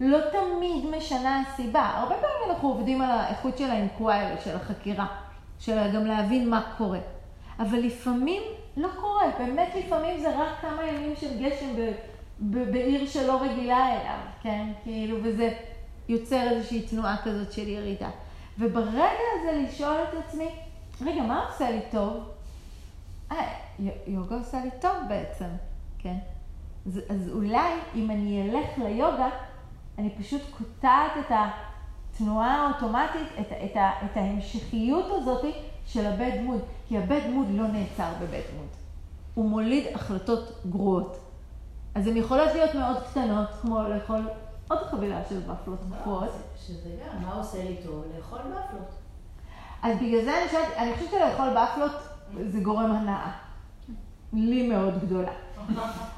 לא 0.00 0.18
תמיד 0.30 0.96
משנה 0.96 1.40
הסיבה. 1.40 1.82
הרבה 1.82 2.14
פעמים 2.14 2.50
אנחנו 2.50 2.68
עובדים 2.68 3.02
על 3.02 3.10
האיכות 3.10 3.58
של 3.58 3.70
האינקוויירי, 3.70 4.40
של 4.44 4.56
החקירה, 4.56 5.06
של 5.58 5.92
גם 5.94 6.06
להבין 6.06 6.50
מה 6.50 6.72
קורה. 6.78 7.00
אבל 7.58 7.78
לפעמים 7.78 8.42
לא 8.78 8.88
קורה, 9.00 9.24
באמת 9.38 9.68
לפעמים 9.74 10.20
זה 10.20 10.38
רק 10.38 10.48
כמה 10.60 10.86
ימים 10.86 11.16
של 11.16 11.38
גשם 11.38 11.76
ב, 11.76 11.92
ב, 12.40 12.72
בעיר 12.72 13.06
שלא 13.06 13.42
רגילה 13.42 13.88
אליו, 13.92 14.18
כן? 14.42 14.68
כאילו, 14.84 15.16
וזה 15.22 15.52
יוצר 16.08 16.50
איזושהי 16.50 16.82
תנועה 16.82 17.16
כזאת 17.24 17.52
של 17.52 17.68
ירידה. 17.68 18.10
וברגע 18.58 19.24
הזה 19.40 19.62
לשאול 19.62 19.96
את 20.08 20.24
עצמי, 20.24 20.48
רגע, 21.00 21.22
מה 21.22 21.46
עושה 21.46 21.70
לי 21.70 21.80
טוב? 21.90 22.16
אה, 23.32 23.54
יוגה 24.06 24.36
עושה 24.36 24.64
לי 24.64 24.70
טוב 24.80 24.96
בעצם, 25.08 25.48
כן? 25.98 26.16
אז, 26.86 27.00
אז 27.08 27.30
אולי 27.32 27.72
אם 27.94 28.10
אני 28.10 28.50
אלך 28.50 28.78
ליוגה, 28.78 29.28
אני 29.98 30.10
פשוט 30.10 30.42
קוטעת 30.58 31.12
את 31.20 31.30
התנועה 31.30 32.66
האוטומטית, 32.66 33.28
את, 33.40 33.52
את, 33.64 33.76
את 34.04 34.16
ההמשכיות 34.16 35.06
הזאת 35.10 35.44
של 35.86 36.06
הבית 36.06 36.34
דמות, 36.34 36.60
כי 36.88 36.98
הבית 36.98 37.24
דמות 37.26 37.46
לא 37.50 37.66
נעצר 37.66 38.10
בבית 38.20 38.44
דמות. 38.52 38.76
הוא 39.34 39.50
מוליד 39.50 39.84
החלטות 39.94 40.60
גרועות. 40.70 41.18
אז 41.94 42.06
הן 42.06 42.16
יכולות 42.16 42.48
להיות 42.54 42.74
מאוד 42.74 42.96
קטנות, 43.10 43.48
כמו 43.62 43.82
לאכול 43.82 44.28
עוד 44.68 44.78
חבילה 44.78 45.20
של 45.28 45.50
ופלות 45.50 45.78
גרועות. 46.02 46.30
שזה 46.56 46.90
גם, 46.90 47.22
מה 47.22 47.34
עושה 47.34 47.64
לי 47.64 47.76
טוב? 47.84 48.04
לאכול 48.16 48.38
בפלות. 48.38 48.88
אז 49.82 49.96
בגלל 49.96 50.24
זה 50.24 50.38
אני 50.38 50.46
חושבת, 50.48 50.76
אני 50.76 50.94
חושבת 50.94 51.10
שלאכול 51.10 51.48
בפלות 51.50 51.92
זה 52.48 52.60
גורם 52.60 52.92
הנאה. 52.92 53.30
לי 54.32 54.68
מאוד 54.68 54.94
גדולה. 55.00 55.32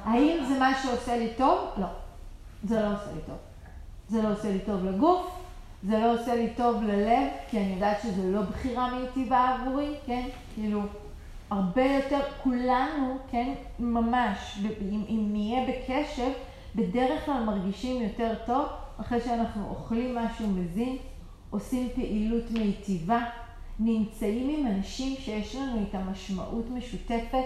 האם 0.05 0.45
זה 0.49 0.59
מה 0.59 0.73
שעושה 0.83 1.17
לי 1.17 1.33
טוב? 1.37 1.59
לא. 1.77 1.87
זה 2.65 2.81
לא 2.81 2.93
עושה 2.93 3.13
לי 3.15 3.21
טוב. 3.27 3.37
זה 4.09 4.23
לא 4.23 4.33
עושה 4.33 4.53
לי 4.53 4.59
טוב 4.59 4.85
לגוף, 4.85 5.40
זה 5.83 5.99
לא 5.99 6.15
עושה 6.15 6.35
לי 6.35 6.49
טוב 6.57 6.83
ללב, 6.83 7.29
כי 7.51 7.59
אני 7.59 7.73
יודעת 7.75 8.01
שזו 8.03 8.33
לא 8.33 8.43
בחירה 8.43 8.95
מיטיבה 8.95 9.49
עבורי, 9.49 9.95
כן? 10.07 10.29
כאילו, 10.55 10.81
הרבה 11.51 11.85
יותר, 11.85 12.21
כולנו, 12.43 13.19
כן, 13.31 13.55
ממש, 13.79 14.59
אם, 14.93 15.05
אם 15.09 15.29
נהיה 15.33 15.67
בקשב, 15.69 16.31
בדרך 16.75 17.25
כלל 17.27 17.45
מרגישים 17.45 18.03
יותר 18.03 18.35
טוב 18.47 18.67
אחרי 19.01 19.21
שאנחנו 19.21 19.69
אוכלים 19.69 20.15
משהו 20.15 20.47
מזין, 20.47 20.97
עושים 21.51 21.89
פעילות 21.95 22.51
מיטיבה, 22.51 23.21
נמצאים 23.81 24.59
עם 24.59 24.67
אנשים 24.67 25.17
שיש 25.17 25.57
לנו 25.57 25.81
איתם 25.81 26.11
משמעות 26.11 26.71
משותפת, 26.71 27.45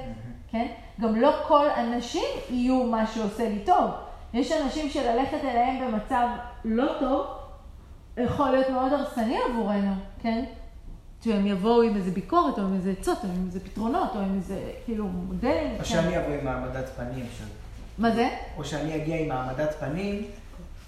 כן? 0.51 0.67
גם 1.01 1.17
לא 1.17 1.31
כל 1.49 1.67
אנשים 1.71 2.25
יהיו 2.51 2.85
מה 2.85 3.07
שעושה 3.07 3.49
לי 3.49 3.59
טוב. 3.67 3.91
יש 4.35 4.53
אנשים 4.53 4.89
שללכת 4.89 5.45
אליהם 5.45 5.93
במצב 5.93 6.29
לא 6.65 6.87
טוב, 7.01 7.27
יכול 8.17 8.51
להיות 8.51 8.71
מאוד 8.71 8.93
הרסני 8.93 9.39
עבורנו, 9.51 9.95
כן? 10.23 10.45
שהם 11.25 11.47
יבואו 11.47 11.83
עם 11.83 11.97
איזה 11.97 12.11
ביקורת, 12.11 12.59
או 12.59 12.63
עם 12.65 12.75
איזה 12.75 12.95
עצות, 13.01 13.19
או 13.25 13.29
עם 13.29 13.45
איזה 13.47 13.61
פתרונות, 13.61 14.11
או 14.17 14.21
עם 14.21 14.35
איזה, 14.37 14.71
כאילו, 14.85 15.05
מודלים. 15.09 15.73
או 15.73 15.79
כן. 15.79 15.85
שאני 15.85 16.19
אבוא 16.19 16.35
עם 16.41 16.47
העמדת 16.49 16.89
פנים, 16.97 17.27
ש- 17.39 17.43
מה 17.99 18.11
זה? 18.11 18.29
או 18.57 18.65
שאני 18.65 18.97
אגיע 18.97 19.17
עם 19.21 19.31
העמדת 19.31 19.75
פנים, 19.81 20.23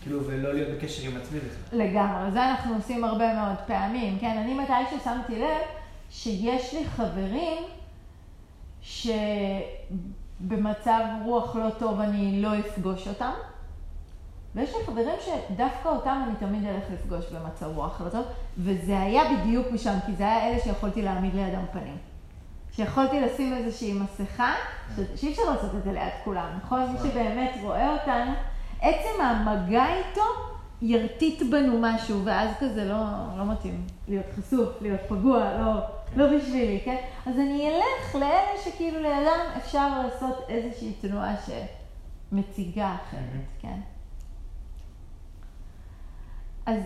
כאילו, 0.02 0.20
ולא 0.26 0.54
להיות 0.54 0.68
בקשר 0.78 1.08
עם 1.10 1.16
עצמי 1.16 1.38
בכלל. 1.38 1.78
לגמרי, 1.78 2.30
זה 2.32 2.50
אנחנו 2.50 2.74
עושים 2.74 3.04
הרבה 3.04 3.34
מאוד 3.34 3.56
פעמים, 3.66 4.18
כן? 4.18 4.38
אני 4.38 4.54
מתי 4.54 4.72
ששמתי 5.00 5.38
לב 5.38 5.60
שיש 6.10 6.74
לי 6.74 6.84
חברים 6.86 7.62
שבמצב 10.40 11.00
רוח 11.24 11.56
לא 11.56 11.70
טוב 11.78 12.00
אני 12.00 12.42
לא 12.42 12.58
אפגוש 12.58 13.08
אותם, 13.08 13.32
ויש 14.56 14.74
לי 14.74 14.84
חברים 14.86 15.14
שדווקא 15.20 15.88
אותם 15.88 16.22
אני 16.26 16.34
תמיד 16.46 16.64
אלך 16.64 16.84
לפגוש 16.92 17.24
במצב 17.32 17.66
רוח 17.76 18.02
טוב, 18.12 18.24
וזה 18.58 19.00
היה 19.00 19.22
בדיוק 19.32 19.66
משם, 19.72 19.98
כי 20.06 20.12
זה 20.12 20.24
היה 20.24 20.48
אלה 20.48 20.60
שיכולתי 20.60 21.02
להעמיד 21.02 21.34
לידם 21.34 21.64
פנים. 21.72 21.96
שיכולתי 22.72 23.20
לשים 23.20 23.52
איזושהי 23.52 23.92
מסכה, 23.92 24.54
שאי 25.16 25.30
אפשר 25.30 25.42
לעשות 25.50 25.74
את 25.74 25.84
זה 25.84 25.92
ליד 25.92 26.12
כולם, 26.24 26.48
נכון? 26.64 26.92
מי 26.92 26.98
שבאמת 26.98 27.50
רואה 27.62 27.92
אותנו, 27.92 28.32
עצם 28.80 29.20
המגע 29.20 29.84
איתו 29.86 30.22
ירטיט 30.82 31.42
בנו 31.50 31.78
משהו, 31.80 32.20
ואז 32.24 32.50
כזה 32.60 32.84
לא, 32.84 32.96
לא 33.38 33.44
מתאים 33.44 33.86
להיות 34.08 34.26
חשוף, 34.38 34.68
להיות 34.80 35.00
פגוע, 35.08 35.58
לא, 35.58 35.72
לא 36.16 36.36
בשבילי, 36.36 36.80
כן? 36.84 36.96
אז 37.26 37.34
אני 37.36 37.68
אלך 37.68 38.14
לאלה 38.14 38.62
שכאילו 38.64 39.00
לידם 39.02 39.40
אפשר 39.56 40.02
לעשות 40.02 40.44
איזושהי 40.48 40.92
תנועה 40.92 41.34
שמציגה 42.32 42.94
אחרת, 42.94 43.46
כן? 43.60 43.78
אז 46.66 46.82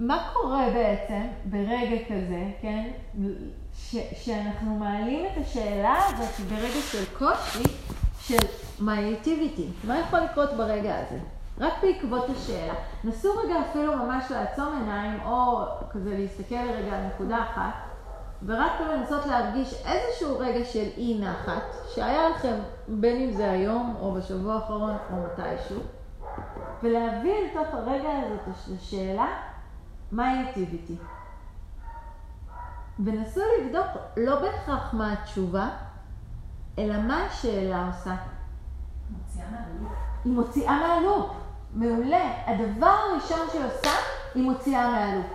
מה 0.00 0.28
קורה 0.32 0.66
בעצם 0.74 1.26
ברגע 1.44 2.04
כזה, 2.04 2.44
כן, 2.60 2.90
ש, 3.76 3.96
שאנחנו 4.12 4.74
מעלים 4.74 5.26
את 5.26 5.42
השאלה 5.42 5.96
הזאת 6.06 6.46
ברגע 6.48 6.80
של 6.92 7.04
קושי 7.18 7.62
של 8.20 8.46
מה 8.80 9.00
ייטיביטי? 9.00 9.68
מה 9.84 9.98
יכול 9.98 10.18
לקרות 10.18 10.50
ברגע 10.56 10.94
הזה? 10.98 11.18
רק 11.60 11.72
בעקבות 11.82 12.24
השאלה. 12.30 12.74
נסו 13.04 13.28
רגע 13.44 13.54
אפילו 13.70 13.96
ממש 13.96 14.24
לעצום 14.30 14.76
עיניים, 14.80 15.20
או 15.26 15.64
כזה 15.90 16.18
להסתכל 16.18 16.54
רגע 16.54 16.96
על 16.96 17.06
נקודה 17.06 17.42
אחת, 17.42 17.72
ורק 18.46 18.72
לנסות 18.80 19.26
להרגיש 19.26 19.74
איזשהו 19.86 20.38
רגע 20.38 20.64
של 20.64 20.88
אי 20.96 21.20
נחת, 21.20 21.62
שהיה 21.94 22.28
לכם 22.28 22.54
בין 22.88 23.16
אם 23.16 23.32
זה 23.32 23.50
היום, 23.50 23.96
או 24.00 24.12
בשבוע 24.12 24.54
האחרון, 24.54 24.96
או 25.10 25.16
מתישהו, 25.16 25.80
ולהביא 26.82 27.32
אל 27.32 27.48
תוך 27.52 27.74
הרגע 27.74 28.08
הזה 28.18 28.34
את 28.34 28.54
השאלה, 28.76 29.26
מה 30.12 30.32
ייטיב 30.32 30.68
איתי? 30.72 30.96
ונסו 33.04 33.40
לבדוק 33.60 33.86
לא 34.16 34.40
בהכרח 34.40 34.94
מה 34.94 35.12
התשובה, 35.12 35.68
אלא 36.78 37.00
מה 37.00 37.26
השאלה 37.26 37.86
עושה. 37.86 38.14
מוציאה 39.10 39.46
מהלופ. 39.50 39.92
היא 40.24 40.32
מוציאה 40.32 40.78
מהלופ. 40.78 41.30
מעולה. 41.74 42.30
הדבר 42.46 42.86
הראשון 42.86 43.38
שהיא 43.52 43.64
עושה, 43.64 43.90
היא 44.34 44.44
מוציאה 44.44 44.90
מהלופ. 44.90 45.26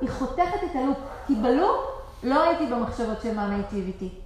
היא 0.00 0.10
חותכת 0.10 0.64
את 0.70 0.76
הלופ. 0.76 0.98
כי 1.26 1.34
בלופ 1.34 1.80
לא 2.22 2.42
הייתי 2.42 2.66
במחשבות 2.66 3.20
של 3.22 3.36
מה 3.36 3.48
מיטיב 3.48 3.86
איתי. 3.86 4.23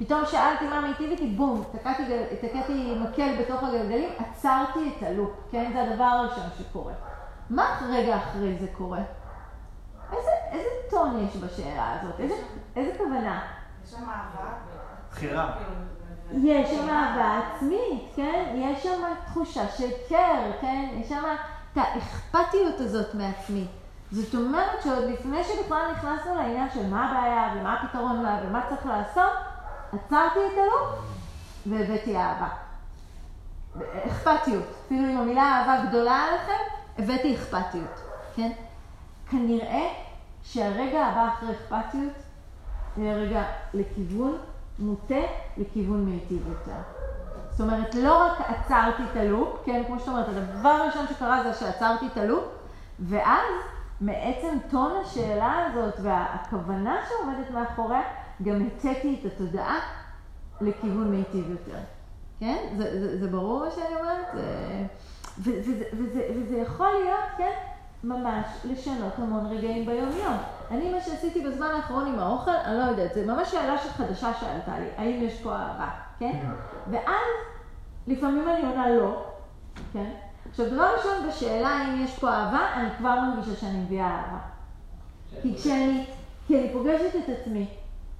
פתאום 0.00 0.26
שאלתי 0.26 0.68
מה 0.68 0.80
מיטיב 0.80 1.10
איתי, 1.10 1.26
בום, 1.26 1.64
תקעתי, 1.72 2.02
תקעתי 2.40 2.94
מקל 3.00 3.36
בתוך 3.40 3.62
הגלגלים, 3.62 4.08
עצרתי 4.18 4.92
את 4.98 5.02
הלופ, 5.02 5.30
כן? 5.50 5.70
זה 5.72 5.82
הדבר 5.82 6.04
הראשון 6.04 6.44
שקורה. 6.58 6.92
מה 7.50 7.80
רגע 7.90 8.16
אחרי 8.16 8.56
זה 8.60 8.66
קורה? 8.78 8.98
איזה, 10.12 10.30
איזה 10.50 10.68
טון 10.90 11.26
יש 11.28 11.36
בשאלה 11.36 12.00
הזאת? 12.00 12.20
איזה, 12.20 12.34
איזה 12.76 12.98
כוונה? 12.98 13.40
יש 13.84 13.90
שם 13.90 13.96
אהבה. 13.96 14.52
בחירה. 15.10 15.52
יש 16.32 16.70
שם 16.70 16.88
אהבה 16.88 17.40
עצמית, 17.54 18.12
כן? 18.16 18.44
יש 18.54 18.82
שם 18.82 19.02
תחושה 19.26 19.68
של 19.68 19.88
קר, 20.08 20.50
כן? 20.60 20.88
יש 20.92 21.08
שם 21.08 21.24
את 21.72 21.78
האכפתיות 21.78 22.80
הזאת 22.80 23.14
מעצמי. 23.14 23.66
זאת 24.10 24.34
אומרת 24.34 24.82
שעוד 24.82 25.04
לפני 25.04 25.44
שבכלל 25.44 25.92
נכנסנו 25.92 26.34
לעניין 26.34 26.70
של 26.70 26.86
מה 26.86 27.10
הבעיה 27.10 27.54
ומה 27.56 27.74
הפתרון 27.74 28.24
ומה 28.42 28.62
צריך 28.68 28.86
לעשות, 28.86 29.49
עצרתי 29.92 30.38
את 30.46 30.58
הלופ 30.58 30.98
והבאתי 31.66 32.16
אהבה. 32.16 32.48
אכפתיות. 34.06 34.64
אפילו 34.86 35.08
אם 35.08 35.16
המילה 35.16 35.42
אהבה 35.42 35.86
גדולה 35.88 36.12
עליכם, 36.12 36.62
הבאתי 36.98 37.34
אכפתיות, 37.34 38.00
כן? 38.36 38.50
כנראה 39.30 39.88
שהרגע 40.42 41.06
הבא 41.06 41.28
אחרי 41.28 41.50
אכפתיות 41.52 42.12
יהיה 42.96 43.14
רגע 43.14 43.42
לכיוון 43.74 44.38
מוטה 44.78 45.14
לכיוון 45.56 46.04
מיטיב 46.04 46.48
יותר. 46.48 46.80
זאת 47.50 47.60
אומרת, 47.60 47.94
לא 47.94 48.26
רק 48.26 48.40
עצרתי 48.40 49.02
את 49.12 49.16
הלופ, 49.16 49.48
כן, 49.64 49.82
כמו 49.86 49.98
שאת 49.98 50.08
אומרת, 50.08 50.28
הדבר 50.28 50.68
הראשון 50.68 51.06
שקרה 51.06 51.42
זה 51.42 51.54
שעצרתי 51.54 52.06
את 52.06 52.16
הלופ, 52.16 52.44
ואז 53.00 53.46
מעצם 54.00 54.58
טון 54.70 54.92
השאלה 55.02 55.66
הזאת 55.66 55.94
והכוונה 56.02 56.96
שעומדת 57.08 57.50
מאחוריה, 57.50 58.02
גם 58.42 58.66
הטאתי 58.66 59.16
את 59.20 59.32
התודעה 59.32 59.78
לכיוון 60.60 61.10
מיטיב 61.10 61.50
יותר. 61.50 61.78
כן? 62.40 62.56
זה, 62.76 63.00
זה, 63.00 63.18
זה 63.18 63.28
ברור 63.28 63.64
מה 63.64 63.70
שאני 63.70 63.96
אומרת? 64.00 64.26
זה, 64.34 65.60
וזה, 65.60 65.84
וזה, 65.92 66.22
וזה 66.36 66.58
יכול 66.58 66.88
להיות, 67.04 67.24
כן? 67.38 67.52
ממש 68.04 68.46
לשנות 68.64 69.12
המון 69.18 69.46
רגעים 69.46 69.86
ביום-יום. 69.86 70.36
אני, 70.70 70.92
מה 70.92 71.00
שעשיתי 71.00 71.40
בזמן 71.40 71.66
האחרון 71.66 72.06
עם 72.06 72.18
האוכל, 72.18 72.50
אני 72.50 72.78
לא 72.78 72.82
יודעת, 72.82 73.14
זה 73.14 73.26
ממש 73.26 73.50
שאלה 73.50 73.78
שחדשה 73.78 74.34
שעלתה 74.34 74.78
לי, 74.78 74.86
האם 74.96 75.22
יש 75.22 75.42
פה 75.42 75.52
אהבה, 75.52 75.88
כן? 76.18 76.38
ואז 76.90 77.26
לפעמים 78.06 78.48
אני 78.48 78.66
עונה 78.66 78.90
לא, 78.90 79.24
כן? 79.92 80.10
עכשיו, 80.50 80.70
דבר 80.70 80.94
ראשון, 80.96 81.28
בשאלה 81.28 81.68
האם 81.68 82.04
יש 82.04 82.18
פה 82.18 82.28
אהבה, 82.28 82.72
אני 82.74 82.88
כבר 82.98 83.20
מרגישה 83.20 83.56
שאני 83.56 83.78
מביאה 83.78 84.06
אהבה. 84.06 84.38
כי 85.42 85.54
כשאני, 85.56 86.06
כי 86.46 86.58
אני 86.58 86.72
פוגשת 86.72 87.16
את 87.16 87.28
עצמי, 87.28 87.66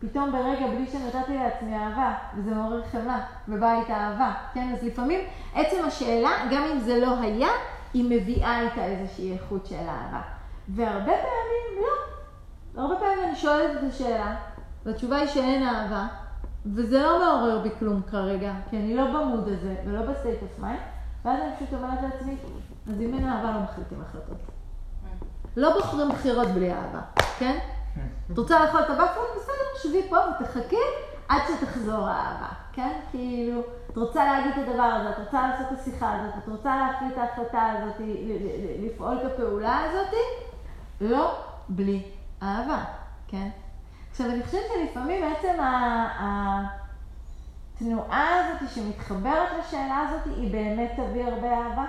פתאום 0.00 0.32
ברגע 0.32 0.66
בלי 0.66 0.86
שנתתי 0.86 1.34
לעצמי 1.34 1.76
אהבה, 1.76 2.14
וזה 2.36 2.54
מעורר 2.54 2.82
חמלה, 2.92 3.20
ובאה 3.48 3.80
איתה 3.80 3.94
אהבה, 3.94 4.32
כן? 4.54 4.72
אז 4.74 4.84
לפעמים 4.84 5.20
עצם 5.54 5.76
השאלה, 5.86 6.30
גם 6.50 6.62
אם 6.62 6.78
זה 6.78 6.98
לא 7.00 7.20
היה, 7.20 7.48
היא 7.94 8.04
מביאה 8.04 8.60
איתה 8.60 8.84
איזושהי 8.84 9.32
איכות 9.32 9.66
של 9.66 9.74
אהבה. 9.76 10.20
והרבה 10.68 11.12
פעמים 11.12 11.82
לא. 11.82 12.82
הרבה 12.82 12.96
פעמים 12.96 13.18
אני 13.24 13.36
שואלת 13.36 13.78
את 13.78 13.88
השאלה, 13.88 14.36
והתשובה 14.86 15.16
היא 15.16 15.28
שאין 15.28 15.62
אהבה, 15.62 16.06
וזה 16.66 17.02
לא 17.02 17.18
מעורר 17.18 17.58
בי 17.58 17.70
כלום 17.78 18.02
כרגע, 18.10 18.52
כי 18.70 18.76
אני 18.76 18.96
לא 18.96 19.06
ב 19.06 19.15
mood 19.15 19.48
הזה 19.48 19.74
ולא 19.86 20.02
ב 20.02 20.09
state 20.09 20.42
of 20.42 20.58
mind, 20.58 20.80
ואז 21.24 21.38
אני 21.40 21.56
פשוט 21.56 21.68
אומרת 21.72 21.98
לעצמי, 22.02 22.36
אז 22.88 23.00
אם 23.00 23.14
אין 23.14 23.28
אהבה 23.28 23.50
לא 23.52 23.60
מחליטים 23.60 24.02
החלטות. 24.08 24.38
לא 25.56 25.72
בוחרים 25.72 26.08
בחירות 26.08 26.48
בלי 26.48 26.72
אהבה, 26.72 27.00
כן? 27.38 27.58
את 28.32 28.38
רוצה 28.38 28.64
לאכול 28.64 28.80
את 28.80 28.90
הוופלות? 28.90 29.28
בסדר, 29.36 29.82
שבי 29.82 30.08
פה 30.08 30.16
ותחכי 30.40 30.76
עד 31.28 31.42
שתחזור 31.48 32.08
האהבה, 32.08 32.48
כן? 32.72 33.00
כאילו, 33.10 33.60
את 33.90 33.96
רוצה 33.96 34.24
להגיד 34.24 34.52
את 34.52 34.68
הדבר 34.68 34.82
הזה, 34.82 35.10
את 35.10 35.18
רוצה 35.18 35.48
לעשות 35.48 35.66
את 35.72 35.78
השיחה 35.78 36.12
הזאת, 36.12 36.34
את 36.38 36.48
רוצה 36.48 36.76
להחליט 36.76 37.12
את 37.12 37.18
ההחלטה 37.18 37.72
הזאת, 37.72 37.94
לפעול 38.82 39.18
את 39.18 39.32
הפעולה 39.32 39.78
הזאת, 39.84 40.14
לא 41.00 41.34
בלי 41.68 42.02
אהבה, 42.42 42.84
כן? 43.28 43.48
עכשיו, 44.10 44.26
אני 44.26 44.42
חושבת 44.42 44.62
שלפעמים 44.74 45.22
בעצם 45.22 45.58
התנועה 47.76 48.36
הזאת 48.38 48.70
שמתחברת 48.70 49.48
לשאלה 49.58 49.98
הזאת, 49.98 50.36
היא 50.36 50.52
באמת 50.52 50.92
תביא 50.96 51.24
הרבה 51.24 51.52
אהבה. 51.52 51.84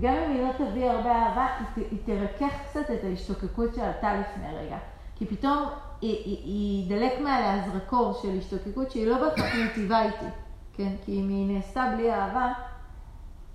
גם 0.00 0.12
אם 0.14 0.30
היא 0.30 0.42
לא 0.42 0.52
תביא 0.52 0.90
הרבה 0.90 1.12
אהבה, 1.12 1.46
היא, 1.76 1.98
תרכך 2.06 2.54
קצת 2.70 2.90
את 2.90 3.04
ההשתוקקות 3.04 3.74
שעלתה 3.74 4.14
לפני 4.14 4.56
רגע. 4.56 4.76
כי 5.18 5.26
פתאום 5.26 5.64
היא, 6.00 6.16
היא, 6.24 6.38
היא 6.44 6.84
ידלק 6.84 7.20
מעליה 7.20 7.68
זרקור 7.72 8.18
של 8.22 8.38
השתוקקות 8.38 8.90
שהיא 8.90 9.06
לא 9.06 9.18
בהכרח 9.18 9.54
מיטיבה 9.54 10.02
איתי, 10.02 10.26
כן? 10.76 10.92
כי 11.04 11.20
אם 11.20 11.28
היא 11.28 11.56
נעשתה 11.56 11.92
בלי 11.96 12.12
אהבה, 12.12 12.52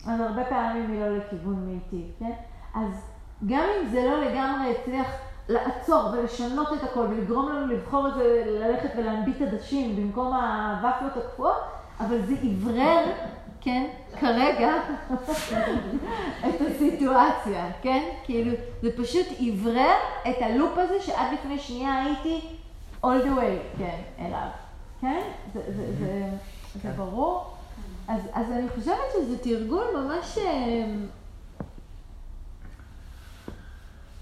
אז 0.08 0.19
הרבה 0.19 0.43
פעמים 0.43 0.91
היא 0.91 1.00
לא 1.00 1.17
לכיוון 1.17 1.56
מיטיב, 1.56 2.12
כן? 2.19 2.32
אז 2.74 3.12
גם 3.45 3.63
אם 3.63 3.88
זה 3.89 4.04
לא 4.04 4.21
לגמרי 4.21 4.71
הצליח 4.71 5.08
לעצור 5.50 6.10
ולשנות 6.13 6.74
את 6.74 6.84
הכל 6.84 7.00
ולגרום 7.00 7.50
לנו 7.50 7.67
לבחור 7.67 8.08
את 8.08 8.13
זה, 8.13 8.43
ללכת 8.45 8.89
ולהנביט 8.97 9.41
עדשים 9.41 9.95
במקום 9.95 10.34
הוואפלות 10.34 11.17
הקפואות, 11.17 11.62
אבל 12.00 12.21
זה 12.21 12.34
אוורר, 12.43 13.06
כן, 13.62 13.89
כרגע, 14.19 14.74
את 16.50 16.62
הסיטואציה, 16.62 17.71
כן? 17.82 18.10
כאילו, 18.24 18.52
זה 18.82 18.97
פשוט 18.97 19.28
אוורר 19.39 19.95
את 20.30 20.36
הלופ 20.41 20.78
הזה 20.78 21.02
שעד 21.02 21.34
לפני 21.34 21.60
שנייה 21.60 22.04
הייתי 22.04 22.41
all 23.04 23.26
the 23.26 23.39
way, 23.39 23.78
כן, 23.78 24.02
אליו, 24.19 24.47
כן? 25.02 25.21
זה, 25.54 25.62
זה, 25.76 25.95
זה, 26.00 26.30
זה 26.82 26.91
ברור? 26.91 27.54
אז, 28.08 28.21
אז 28.34 28.52
אני 28.52 28.69
חושבת 28.69 29.12
שזה 29.13 29.38
תרגול 29.38 29.86
ממש, 29.95 30.38
אה, 30.38 30.93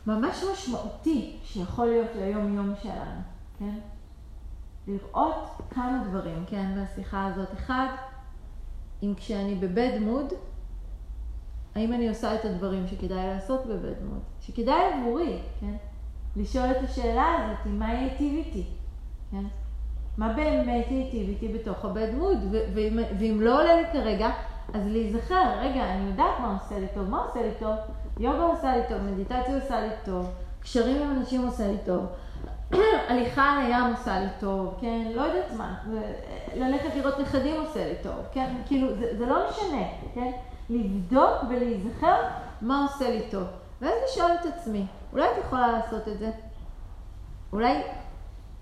ממש 0.07 0.43
משמעותי 0.53 1.37
שיכול 1.43 1.85
להיות 1.85 2.09
ליום-יום 2.15 2.73
שלנו, 2.83 3.21
כן? 3.59 3.79
לראות 4.87 5.61
כמה 5.69 6.03
דברים, 6.09 6.45
כן, 6.47 6.83
בשיחה 6.83 7.25
הזאת. 7.25 7.53
אחד, 7.53 7.87
אם 9.03 9.13
כשאני 9.17 9.55
בבד 9.55 9.97
מוד, 10.01 10.33
האם 11.75 11.93
אני 11.93 12.09
עושה 12.09 12.35
את 12.35 12.45
הדברים 12.45 12.87
שכדאי 12.87 13.27
לעשות 13.27 13.65
בבד 13.65 14.03
מוד? 14.09 14.19
שכדאי 14.41 14.93
עבורי, 14.93 15.39
כן? 15.59 15.73
לשאול 16.35 16.71
את 16.71 16.83
השאלה 16.83 17.35
הזאת, 17.35 17.73
מה 17.73 17.93
ייטיב 17.93 18.33
איתי, 18.33 18.63
כן? 19.31 19.43
מה 20.17 20.33
באמת 20.33 20.85
ייטיב 20.91 21.29
איתי 21.29 21.47
בתוך 21.47 21.85
הבד 21.85 22.07
מוד? 22.17 22.37
ואם, 22.51 22.99
ואם 23.19 23.41
לא 23.41 23.61
עולה 23.61 23.75
לי 23.75 23.87
כרגע, 23.93 24.29
אז 24.73 24.87
להיזכר, 24.87 25.59
רגע, 25.59 25.93
אני 25.93 26.09
יודעת 26.09 26.39
מה 26.39 26.57
עושה 26.61 26.79
לי 26.79 26.87
טוב, 26.93 27.09
מה 27.09 27.25
עושה 27.25 27.41
לי 27.41 27.51
טוב? 27.59 27.75
יוגה 28.19 28.43
עושה 28.43 28.77
לי 28.77 28.81
טוב, 28.89 28.97
מדיטציה 29.01 29.55
עושה 29.55 29.81
לי 29.81 29.93
טוב, 30.05 30.31
קשרים 30.61 31.01
עם 31.01 31.17
אנשים 31.17 31.45
עושה 31.45 31.67
לי 31.67 31.77
טוב, 31.85 32.05
הליכה 33.09 33.43
על 33.43 33.65
הים 33.65 33.95
עושה 33.95 34.19
לי 34.19 34.27
טוב, 34.39 34.77
כן? 34.81 35.11
לא 35.15 35.21
יודעת 35.21 35.51
מה, 35.57 35.75
ללכת 36.55 36.95
לראות 36.95 37.19
נכדים 37.19 37.61
עושה 37.61 37.87
לי 37.87 37.95
טוב, 38.03 38.15
כן? 38.31 38.55
כאילו, 38.67 38.95
זה, 38.95 39.17
זה 39.17 39.25
לא 39.25 39.49
משנה, 39.49 39.83
כן? 40.13 40.31
לבדוק 40.69 41.43
ולהיזכר 41.49 42.21
מה 42.61 42.83
עושה 42.83 43.09
לי 43.09 43.21
טוב. 43.31 43.43
ואז 43.81 43.93
לשאול 44.05 44.31
את 44.41 44.45
עצמי, 44.45 44.85
אולי 45.13 45.25
את 45.25 45.45
יכולה 45.45 45.71
לעשות 45.71 46.07
את 46.07 46.19
זה? 46.19 46.31
אולי, 47.53 47.81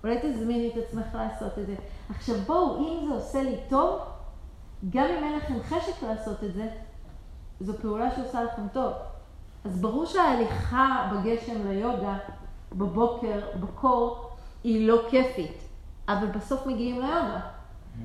אולי 0.04 0.18
תזמיני 0.22 0.68
את 0.68 0.84
עצמך 0.86 1.14
לעשות 1.14 1.58
את 1.58 1.66
זה. 1.66 1.74
עכשיו 2.10 2.36
בואו, 2.46 2.78
אם 2.78 3.08
זה 3.08 3.14
עושה 3.14 3.42
לי 3.42 3.56
טוב, 3.68 4.00
גם 4.90 5.04
אם 5.04 5.24
אין 5.24 5.36
לכם 5.36 5.62
חשק 5.62 6.02
לעשות 6.02 6.44
את 6.44 6.54
זה, 6.54 6.68
זו 7.60 7.72
פעולה 7.82 8.16
שעושה 8.16 8.42
לכם 8.42 8.68
טוב. 8.72 8.92
אז 9.64 9.80
ברור 9.80 10.06
שההליכה 10.06 11.12
בגשם 11.12 11.68
ליוגה, 11.68 12.18
בבוקר, 12.72 13.40
בקור, 13.60 14.27
היא 14.68 14.88
לא 14.88 15.02
כיפית, 15.10 15.62
אבל 16.08 16.26
בסוף 16.26 16.66
מגיעים 16.66 17.00
ליוגה. 17.00 17.40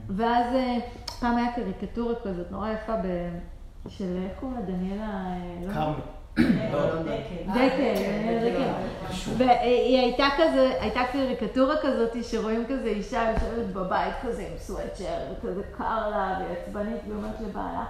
ואז 0.10 0.56
אה, 0.56 0.78
פעם 1.19 1.38
היה 1.38 1.52
קריקטורה 1.56 2.13
כזאת 2.23 2.52
נורא 2.52 2.69
יפה 2.69 2.95
ב... 2.95 3.08
של, 3.88 4.17
איך 4.23 4.39
קוראים 4.39 4.58
לה? 4.58 4.65
דניאלה... 4.65 5.04
אה, 5.04 5.67
לא. 5.67 5.93
דקל. 7.47 7.93
והיא 9.38 9.99
הייתה 9.99 10.28
כזה, 10.38 10.73
הייתה 10.80 11.02
קריקטורה 11.12 11.76
כזאת 11.82 12.23
שרואים 12.23 12.65
כזה 12.65 12.88
אישה 12.88 13.32
יושבת 13.34 13.73
בבית 13.73 14.13
כזה 14.23 14.41
עם 14.41 14.58
סוואצ'ר, 14.58 15.17
וכזה 15.32 15.62
קר 15.78 16.10
לה, 16.10 16.39
והיא 16.39 16.58
עצבנית, 16.58 17.02
והיא 17.06 17.15
אומרת 17.15 17.41
לבעלה, 17.41 17.86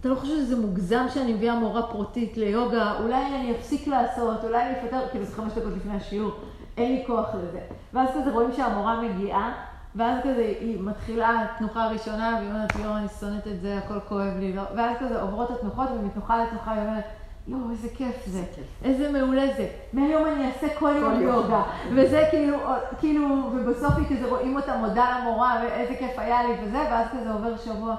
אתה 0.00 0.08
לא 0.08 0.14
חושב 0.14 0.36
שזה 0.36 0.56
מוגזם 0.56 1.06
שאני 1.14 1.32
מביאה 1.32 1.54
מורה 1.54 1.82
פרוטית 1.82 2.36
ליוגה, 2.36 2.94
אולי 3.02 3.26
אני 3.26 3.52
אפסיק 3.56 3.86
לעשות, 3.86 4.44
אולי 4.44 4.62
אני 4.62 4.78
אפטר, 4.78 5.08
כאילו 5.10 5.24
זה 5.24 5.34
חמש 5.34 5.52
דקות 5.52 5.72
לפני 5.76 5.96
השיעור, 5.96 6.32
אין 6.76 6.92
לי 6.92 7.04
כוח 7.06 7.34
לזה. 7.34 7.60
ואז 7.92 8.08
כזה 8.14 8.30
רואים 8.30 8.52
שהמורה 8.52 9.00
מגיעה, 9.00 9.52
ואז 9.96 10.18
כזה 10.24 10.54
היא 10.60 10.80
מתחילה 10.80 11.46
תנוחה 11.58 11.86
ראשונה, 11.86 12.36
והיא 12.38 12.50
אומרת, 12.50 12.76
יואו, 12.76 12.96
אני 12.96 13.06
שונאת 13.20 13.46
את 13.46 13.60
זה, 13.60 13.78
הכל 13.78 14.00
כואב 14.08 14.36
לי, 14.38 14.52
לא. 14.52 14.62
ואז 14.76 14.96
כזה 15.00 15.22
עוברות 15.22 15.50
התנוחות, 15.50 15.88
ומתנוחה 15.90 16.44
לתנוחה 16.44 16.72
היא 16.72 16.80
אומרת, 16.80 17.04
יואו, 17.48 17.70
איזה 17.70 17.88
כיף 17.96 18.26
זה, 18.26 18.42
איזה 18.84 19.12
מעולה 19.12 19.46
זה. 19.56 19.68
מהיום 19.92 20.26
אני 20.26 20.46
אעשה 20.46 20.66
כל 20.78 20.92
יום 20.96 21.22
יוגה. 21.22 21.62
וזה 21.94 22.24
כאילו, 22.30 22.58
כאילו, 22.98 23.50
ובסוף 23.52 23.92
היא 23.96 24.16
כזה 24.16 24.28
רואים 24.28 24.56
אותה 24.56 24.76
מודה 24.76 25.18
למורה, 25.20 25.60
ואיזה 25.62 25.94
כיף 25.94 26.18
היה 26.18 26.42
לי 26.42 26.52
וזה, 26.62 26.78
ואז 26.78 27.06
כזה 27.12 27.32
עובר 27.32 27.56
שבוע. 27.56 27.96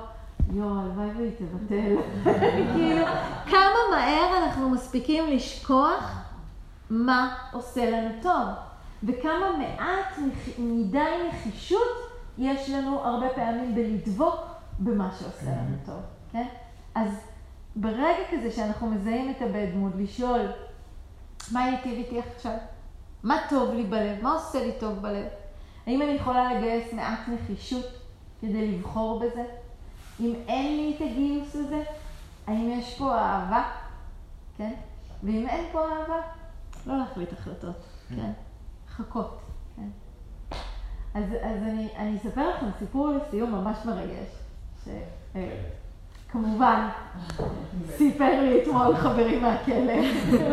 יואו, 0.53 0.69
הלוואי 0.69 1.09
והיא 1.17 1.31
תבטל. 1.31 1.95
כאילו, 2.73 3.05
כמה 3.45 3.79
מהר 3.91 4.37
אנחנו 4.43 4.69
מספיקים 4.69 5.27
לשכוח 5.27 6.23
מה 6.89 7.35
עושה 7.51 7.91
לנו 7.91 8.09
טוב, 8.21 8.47
וכמה 9.03 9.57
מעט 9.57 10.19
מדי 10.57 11.29
נחישות 11.29 11.97
יש 12.37 12.69
לנו 12.69 12.99
הרבה 12.99 13.29
פעמים 13.29 13.75
בלדבוק 13.75 14.35
במה 14.79 15.11
שעושה 15.19 15.51
לנו 15.51 15.77
טוב, 15.85 16.01
כן? 16.31 16.47
אז 16.95 17.09
ברגע 17.75 18.23
כזה 18.31 18.51
שאנחנו 18.51 18.87
מזהים 18.87 19.31
את 19.31 19.41
הבד 19.41 19.67
מוד, 19.75 20.01
לשאול 20.01 20.41
מה 21.51 21.69
ייטיב 21.69 21.93
איתי 21.93 22.19
עכשיו? 22.35 22.57
מה 23.23 23.37
טוב 23.49 23.73
לי 23.73 23.83
בלב? 23.83 24.23
מה 24.23 24.33
עושה 24.33 24.65
לי 24.65 24.71
טוב 24.79 24.99
בלב? 24.99 25.27
האם 25.85 26.01
אני 26.01 26.11
יכולה 26.11 26.53
לגייס 26.53 26.93
מעט 26.93 27.19
נחישות 27.27 27.85
כדי 28.41 28.71
לבחור 28.71 29.19
בזה? 29.19 29.43
אם 30.19 30.33
אין 30.47 30.77
לי 30.77 30.93
את 30.95 31.01
הגיוס 31.01 31.55
הזה, 31.55 31.83
האם 32.47 32.69
יש 32.71 32.97
פה 32.97 33.17
אהבה? 33.17 33.69
כן? 34.57 34.73
ואם 35.23 35.47
אין 35.47 35.65
פה 35.71 35.79
אהבה, 35.79 36.21
לא 36.85 36.97
להחליט 36.97 37.33
החלטות, 37.33 37.83
כן? 38.09 38.31
חכות, 38.97 39.39
כן? 39.75 39.87
אז, 41.13 41.23
אז 41.41 41.63
אני, 41.63 41.87
אני 41.97 42.17
אספר 42.17 42.49
לכם 42.49 42.65
סיפור 42.79 43.09
לסיום 43.09 43.51
ממש 43.51 43.77
מרגש, 43.85 44.29
שכמובן 46.27 46.87
סיפר 47.97 48.41
לי 48.41 48.63
אתמול 48.63 48.95
חברי 48.95 49.39
מהכלא, 49.39 49.93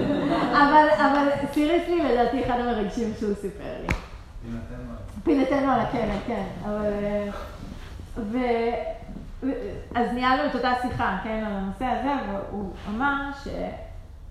אבל, 0.62 0.88
אבל 0.96 1.28
סיריסלי 1.52 2.02
לדעתי 2.02 2.44
אחד 2.44 2.60
המרגשים 2.60 3.12
שהוא 3.18 3.34
סיפר 3.34 3.74
לי. 3.80 3.88
פינתנו 5.24 5.72
על 5.72 5.80
הכלא, 5.80 6.18
כן, 6.26 6.46
אבל... 6.64 6.92
אה, 7.04 7.30
ו... 8.16 8.38
אז 9.94 10.12
ניהלנו 10.12 10.46
את 10.46 10.54
אותה 10.54 10.72
שיחה, 10.82 11.18
כן, 11.24 11.44
על 11.46 11.52
הנושא 11.52 11.84
הזה, 11.84 12.12
והוא 12.32 12.72
אמר 12.88 13.30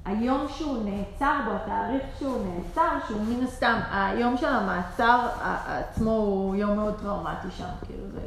שהיום 0.05 0.47
שהוא 0.57 0.77
נעצר 0.85 1.39
בו, 1.45 1.51
התאריך 1.51 2.03
שהוא 2.19 2.37
נעצר, 2.45 2.89
שהוא 3.07 3.21
מן 3.21 3.43
הסתם, 3.43 3.79
היום 3.91 4.37
של 4.37 4.47
המעצר 4.47 5.27
עצמו 5.67 6.11
הוא 6.11 6.55
יום 6.55 6.75
מאוד 6.75 6.93
טראומטי 7.01 7.47
שם, 7.57 7.69
כאילו 7.85 8.03
זה... 8.13 8.19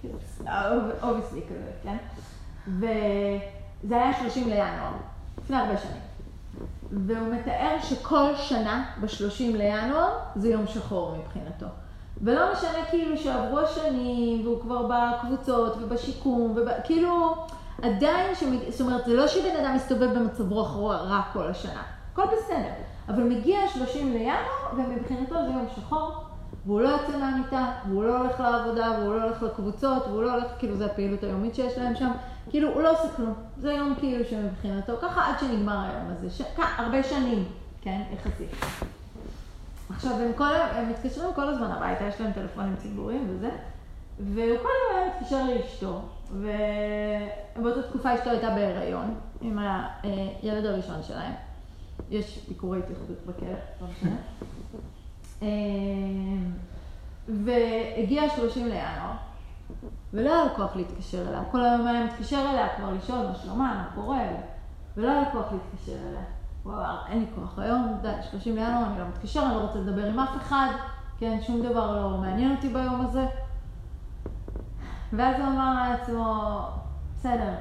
כאילו, 0.00 0.18
obviously 1.02 1.42
כזה, 1.42 1.70
כן? 1.82 1.96
וזה 2.66 3.96
היה 3.96 4.12
30 4.20 4.48
לינואר, 4.48 4.92
לפני 5.42 5.56
הרבה 5.56 5.76
שנים. 5.76 6.02
והוא 6.90 7.34
מתאר 7.34 7.76
שכל 7.82 8.36
שנה, 8.36 8.84
ב-30 9.00 9.56
לינואר, 9.56 10.08
זה 10.36 10.48
יום 10.48 10.66
שחור 10.66 11.16
מבחינתו. 11.18 11.66
ולא 12.22 12.52
משנה 12.52 12.84
כאילו 12.90 13.16
שעברו 13.16 13.58
השנים, 13.58 14.46
והוא 14.46 14.60
כבר 14.60 14.86
בקבוצות 14.88 15.76
ובשיקום, 15.80 16.56
וכאילו 16.56 17.46
עדיין, 17.82 18.34
שמג... 18.34 18.58
זאת 18.70 18.80
אומרת, 18.80 19.04
זה 19.06 19.14
לא 19.14 19.28
שבן 19.28 19.56
אדם 19.64 19.74
מסתובב 19.76 20.18
במצב 20.18 20.52
רוח 20.52 20.76
רע 20.76 21.22
כל 21.32 21.46
השנה, 21.46 21.82
הכל 22.12 22.22
בסדר. 22.26 22.72
אבל 23.08 23.22
מגיע 23.22 23.58
30 23.74 24.12
לינואר, 24.12 24.36
ומבחינתו 24.76 25.34
זה 25.34 25.50
יום 25.52 25.66
שחור, 25.76 26.24
והוא 26.66 26.80
לא 26.80 26.88
יוצא 26.88 27.18
מהמיטה, 27.18 27.72
והוא 27.88 28.04
לא 28.04 28.18
הולך 28.18 28.40
לעבודה, 28.40 28.92
והוא 28.98 29.14
לא 29.14 29.22
הולך 29.22 29.42
לקבוצות, 29.42 30.06
והוא 30.06 30.22
לא 30.22 30.32
הולך, 30.32 30.46
כאילו 30.58 30.76
זה 30.76 30.86
הפעילות 30.86 31.22
היומית 31.22 31.54
שיש 31.54 31.78
להם 31.78 31.96
שם, 31.96 32.10
כאילו 32.50 32.74
הוא 32.74 32.82
לא 32.82 32.90
עושה 32.90 33.16
כלום. 33.16 33.34
זה 33.56 33.72
יום 33.72 33.94
כאילו 33.98 34.24
שמבחינתו, 34.24 34.92
ככה 35.02 35.30
עד 35.30 35.38
שנגמר 35.38 35.78
היום 35.80 36.10
הזה, 36.10 36.30
ש... 36.30 36.42
כ... 36.42 36.60
הרבה 36.78 37.02
שנים, 37.02 37.44
כן, 37.82 38.02
יחסית. 38.12 38.50
עכשיו, 39.90 40.12
הם, 40.12 40.32
כל, 40.36 40.54
הם 40.74 40.90
מתקשרים 40.90 41.34
כל 41.34 41.48
הזמן 41.48 41.70
הביתה, 41.70 42.04
יש 42.04 42.20
להם 42.20 42.32
טלפונים 42.32 42.76
ציבוריים 42.76 43.26
וזה, 43.30 43.50
והוא 44.24 44.58
כל 44.62 44.68
הזמן 44.68 45.02
היה 45.02 45.14
מתקשר 45.16 45.44
לאשתו, 45.44 46.00
ובאותה 46.32 47.82
תקופה 47.88 48.14
אשתו 48.14 48.30
הייתה 48.30 48.50
בהיריון 48.50 49.14
עם 49.40 49.58
הילד 50.02 50.66
הראשון 50.66 51.02
שלהם. 51.02 51.32
יש 52.10 52.40
ביקורי 52.48 52.78
התייחדות 52.78 53.18
בכלא, 53.26 53.48
לא 53.80 53.86
משנה. 53.88 54.16
אה, 55.42 55.48
והגיע 57.28 58.30
30 58.36 58.64
לינואר, 58.66 59.12
ולא 60.12 60.34
היה 60.34 60.44
לו 60.44 60.54
כוח 60.56 60.76
להתקשר 60.76 61.28
אליה. 61.28 61.42
כל 61.50 61.64
היום 61.64 61.86
היה 61.86 62.04
מתקשר 62.04 62.50
אליה 62.50 62.68
כבר 62.76 62.92
לשאול 62.92 63.26
מה 63.26 63.34
שלומה, 63.34 63.74
מה 63.74 64.02
קורה, 64.02 64.26
ולא 64.96 65.10
היה 65.10 65.20
לו 65.20 65.26
כוח 65.32 65.52
להתקשר 65.52 66.08
אליה. 66.08 66.22
הוא 66.62 66.72
אמר, 66.72 66.96
אין 67.08 67.18
לי 67.18 67.26
כוח 67.34 67.58
היום, 67.58 67.98
די, 68.02 68.12
30 68.30 68.56
לינואר 68.56 68.86
אני 68.86 68.98
לא 68.98 69.04
מתקשר, 69.08 69.42
אני 69.42 69.54
לא 69.54 69.60
רוצה 69.60 69.78
לדבר 69.78 70.06
עם 70.06 70.18
אף 70.18 70.36
אחד, 70.36 70.68
כן, 71.18 71.38
שום 71.46 71.62
דבר 71.62 72.10
לא 72.10 72.18
מעניין 72.18 72.56
אותי 72.56 72.68
ביום 72.68 73.00
הזה. 73.00 73.26
ואז 75.12 75.36
הוא 75.40 75.46
אמר 75.46 75.90
לעצמו, 75.90 76.60
בסדר, 77.14 77.54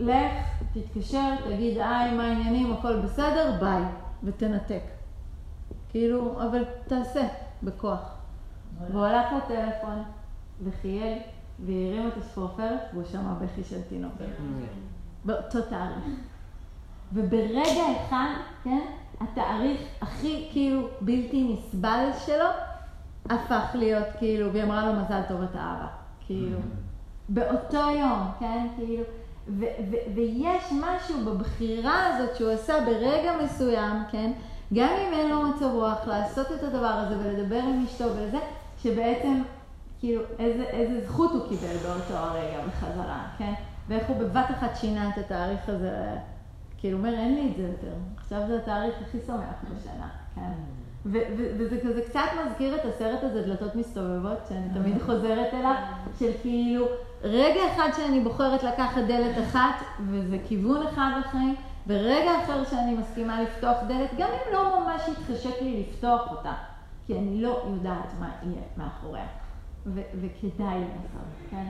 לך, 0.00 0.32
תתקשר, 0.72 1.34
תגיד 1.44 1.78
היי, 1.78 2.16
מה 2.16 2.22
העניינים, 2.22 2.72
הכל 2.72 3.00
בסדר, 3.00 3.52
ביי, 3.60 3.82
ותנתק. 4.24 4.82
כאילו, 5.88 6.42
אבל 6.42 6.64
תעשה, 6.86 7.28
בכוח. 7.62 8.00
והוא 8.90 9.04
הלך 9.04 9.26
לטלפון, 9.32 10.02
וחייג, 10.64 11.22
והרים 11.66 12.08
את 12.08 12.16
הספורפרת, 12.16 12.80
והוא 12.92 13.04
שמע 13.04 13.34
בכי 13.34 13.64
של 13.64 13.82
תינוק. 13.82 14.12
באותו 15.24 15.62
תאריך. 15.62 16.04
וברגע 17.12 17.82
אחד, 17.96 18.30
כן, 18.64 18.80
התאריך 19.20 19.80
הכי 20.00 20.48
כאילו 20.52 20.88
בלתי 21.00 21.54
נסבל 21.54 22.10
שלו, 22.26 22.48
הפך 23.30 23.70
להיות 23.74 24.06
כאילו, 24.18 24.52
והיא 24.52 24.64
אמרה 24.64 24.86
לו 24.86 25.00
מזל 25.00 25.20
טוב 25.28 25.42
אתה 25.42 25.58
אבא. 25.58 25.97
כאילו, 26.28 26.58
באותו 27.28 27.90
יום, 27.98 28.30
כן, 28.40 28.66
כאילו, 28.76 29.02
ו- 29.48 29.64
ו- 29.90 30.14
ויש 30.14 30.72
משהו 30.72 31.24
בבחירה 31.24 32.06
הזאת 32.06 32.36
שהוא 32.36 32.50
עשה 32.50 32.74
ברגע 32.86 33.32
מסוים, 33.44 34.02
כן, 34.10 34.32
גם 34.74 34.88
אם 34.88 35.12
אין 35.12 35.30
לו 35.30 35.42
מצב 35.42 35.70
רוח 35.74 36.06
לעשות 36.06 36.46
את 36.52 36.62
הדבר 36.62 36.86
הזה 36.86 37.18
ולדבר 37.18 37.58
עם 37.58 37.84
אשתו 37.84 38.04
ולזה, 38.04 38.38
שבעצם, 38.82 39.42
כאילו, 40.00 40.22
איזה, 40.38 40.62
איזה 40.64 41.06
זכות 41.06 41.30
הוא 41.30 41.48
קיבל 41.48 41.76
באותו 41.76 42.14
הרגע 42.14 42.66
בחזרה, 42.66 43.26
כן, 43.38 43.52
ואיך 43.88 44.08
הוא 44.08 44.16
בבת 44.16 44.50
אחת 44.50 44.76
שינה 44.76 45.08
את 45.08 45.18
התאריך 45.18 45.68
הזה, 45.68 46.16
כאילו, 46.78 46.98
אומר, 46.98 47.14
אין 47.14 47.34
לי 47.34 47.50
את 47.50 47.56
זה 47.56 47.62
יותר, 47.62 47.96
עכשיו 48.16 48.40
זה 48.48 48.56
התאריך 48.56 48.94
הכי 49.02 49.18
שמח 49.26 49.64
בשנה, 49.64 50.08
כן. 50.34 50.52
וזה 51.06 51.80
כזה 51.84 52.02
קצת 52.08 52.28
מזכיר 52.46 52.74
את 52.74 52.84
הסרט 52.84 53.22
הזה, 53.22 53.42
דלתות 53.42 53.74
מסתובבות, 53.74 54.38
שאני 54.48 54.68
תמיד 54.74 55.02
חוזרת 55.02 55.54
אליו, 55.54 55.74
של 56.18 56.30
כאילו, 56.42 56.86
רגע 57.22 57.60
אחד 57.74 57.88
שאני 57.96 58.20
בוחרת 58.20 58.62
לקחת 58.62 59.02
דלת 59.08 59.38
אחת, 59.48 59.84
וזה 60.10 60.36
כיוון 60.48 60.86
אחד 60.86 61.10
בחיים, 61.20 61.54
ורגע 61.86 62.30
אחר 62.44 62.64
שאני 62.64 62.94
מסכימה 62.94 63.42
לפתוח 63.42 63.76
דלת, 63.88 64.10
גם 64.18 64.28
אם 64.28 64.52
לא 64.52 64.80
ממש 64.80 65.02
יתחשק 65.08 65.62
לי 65.62 65.80
לפתוח 65.80 66.30
אותה, 66.30 66.52
כי 67.06 67.18
אני 67.18 67.42
לא 67.42 67.62
יודעת 67.66 68.12
מה 68.20 68.30
יהיה 68.42 68.62
מאחוריה, 68.76 69.26
וכדאי 69.94 70.80
לעשות, 70.80 71.50
כן? 71.50 71.66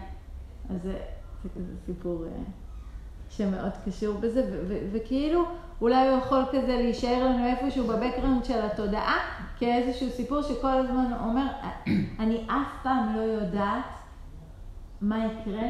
אז 0.70 0.82
זה, 0.82 0.98
זה 1.42 1.48
כזה 1.54 1.72
סיפור 1.86 2.24
אה, 2.24 2.30
שמאוד 3.30 3.72
קשור 3.84 4.18
בזה, 4.18 4.64
וכאילו, 4.92 5.44
אולי 5.80 6.08
הוא 6.08 6.18
יכול 6.18 6.44
כזה 6.52 6.76
להישאר 6.76 7.24
לנו 7.24 7.46
איפשהו 7.46 7.86
בבקראונד 7.86 8.44
של 8.44 8.62
התודעה, 8.62 9.18
כאיזשהו 9.58 10.10
סיפור 10.10 10.42
שכל 10.42 10.70
הזמן 10.70 11.12
אומר, 11.20 11.46
אני 12.20 12.44
אף 12.46 12.82
פעם 12.82 13.16
לא 13.16 13.20
יודעת 13.20 13.84
מה 15.00 15.26
יקרה 15.26 15.68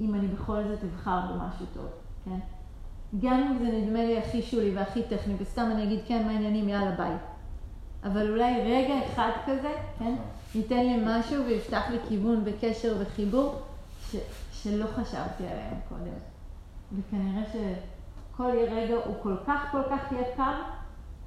אם 0.00 0.14
אני 0.14 0.28
בכל 0.28 0.62
זאת 0.68 0.84
אבחר 0.84 1.20
במשהו 1.30 1.66
טוב, 1.74 1.86
כן? 2.24 2.38
גם 3.20 3.42
אם 3.42 3.58
זה 3.58 3.64
נדמה 3.64 4.04
לי 4.04 4.18
הכי 4.18 4.42
שולי 4.42 4.74
והכי 4.74 5.02
טכני, 5.02 5.34
וסתם 5.38 5.68
אני 5.72 5.84
אגיד, 5.84 6.00
כן, 6.06 6.26
מה 6.26 6.32
העניינים, 6.32 6.68
יאללה, 6.68 6.90
ביי. 6.90 7.16
אבל 8.04 8.30
אולי 8.30 8.62
רגע 8.62 8.94
אחד 9.06 9.30
כזה, 9.46 9.72
כן, 9.98 10.14
ייתן 10.54 10.86
לי 10.86 11.02
משהו 11.06 11.44
ויפתח 11.44 11.82
לי 11.90 11.98
כיוון 12.08 12.42
וקשר 12.44 12.96
וחיבור 13.00 13.60
ש, 14.10 14.16
שלא 14.52 14.86
חשבתי 14.86 15.44
עליהם 15.46 15.76
קודם. 15.88 16.14
וכנראה 16.92 17.42
שכל 18.42 18.74
רגע 18.74 18.94
הוא 19.04 19.14
כל 19.22 19.36
כך 19.46 19.60
כל 19.70 19.82
כך 19.90 20.12
יקר, 20.12 20.54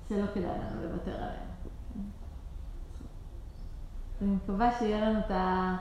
שלא 0.10 0.26
כדאי 0.34 0.46
לנו 0.46 0.84
לוותר 0.84 1.16
עליהם. 1.16 1.46
אני 4.22 4.36
מקווה 4.36 4.80
שיהיה 4.80 5.10
לנו 5.10 5.20
את 5.20 5.32
ה... 5.32 5.76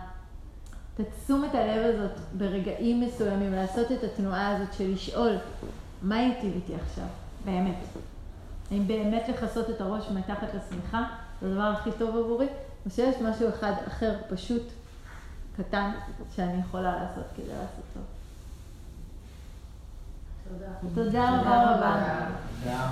את 1.01 1.55
הלב 1.55 1.95
הזאת 1.95 2.21
ברגעים 2.39 3.01
מסוימים, 3.01 3.53
לעשות 3.53 3.93
את 3.93 4.05
התנועה 4.05 4.57
הזאת 4.57 4.73
של 4.73 4.93
לשאול, 4.93 5.37
מה 6.03 6.21
ייטיב 6.21 6.55
איתי 6.55 6.75
עכשיו, 6.75 7.07
באמת? 7.45 7.77
האם 8.71 8.87
באמת 8.87 9.29
לכסות 9.29 9.71
את 9.71 9.81
הראש 9.81 10.11
מתחת 10.11 10.49
לשמיכה, 10.55 11.05
זה 11.41 11.51
הדבר 11.51 11.63
הכי 11.63 11.91
טוב 11.99 12.17
עבורי, 12.17 12.47
או 12.87 12.91
שיש 12.91 13.17
משהו 13.23 13.49
אחד 13.49 13.73
אחר 13.87 14.17
פשוט, 14.29 14.63
קטן, 15.57 15.91
שאני 16.37 16.61
יכולה 16.61 17.03
לעשות 17.03 17.25
כדי 17.37 17.49
לעשות 17.49 17.85
טוב. 17.95 18.14
תודה 20.95 21.41
רבה. 21.41 21.77
רבה. 21.77 22.91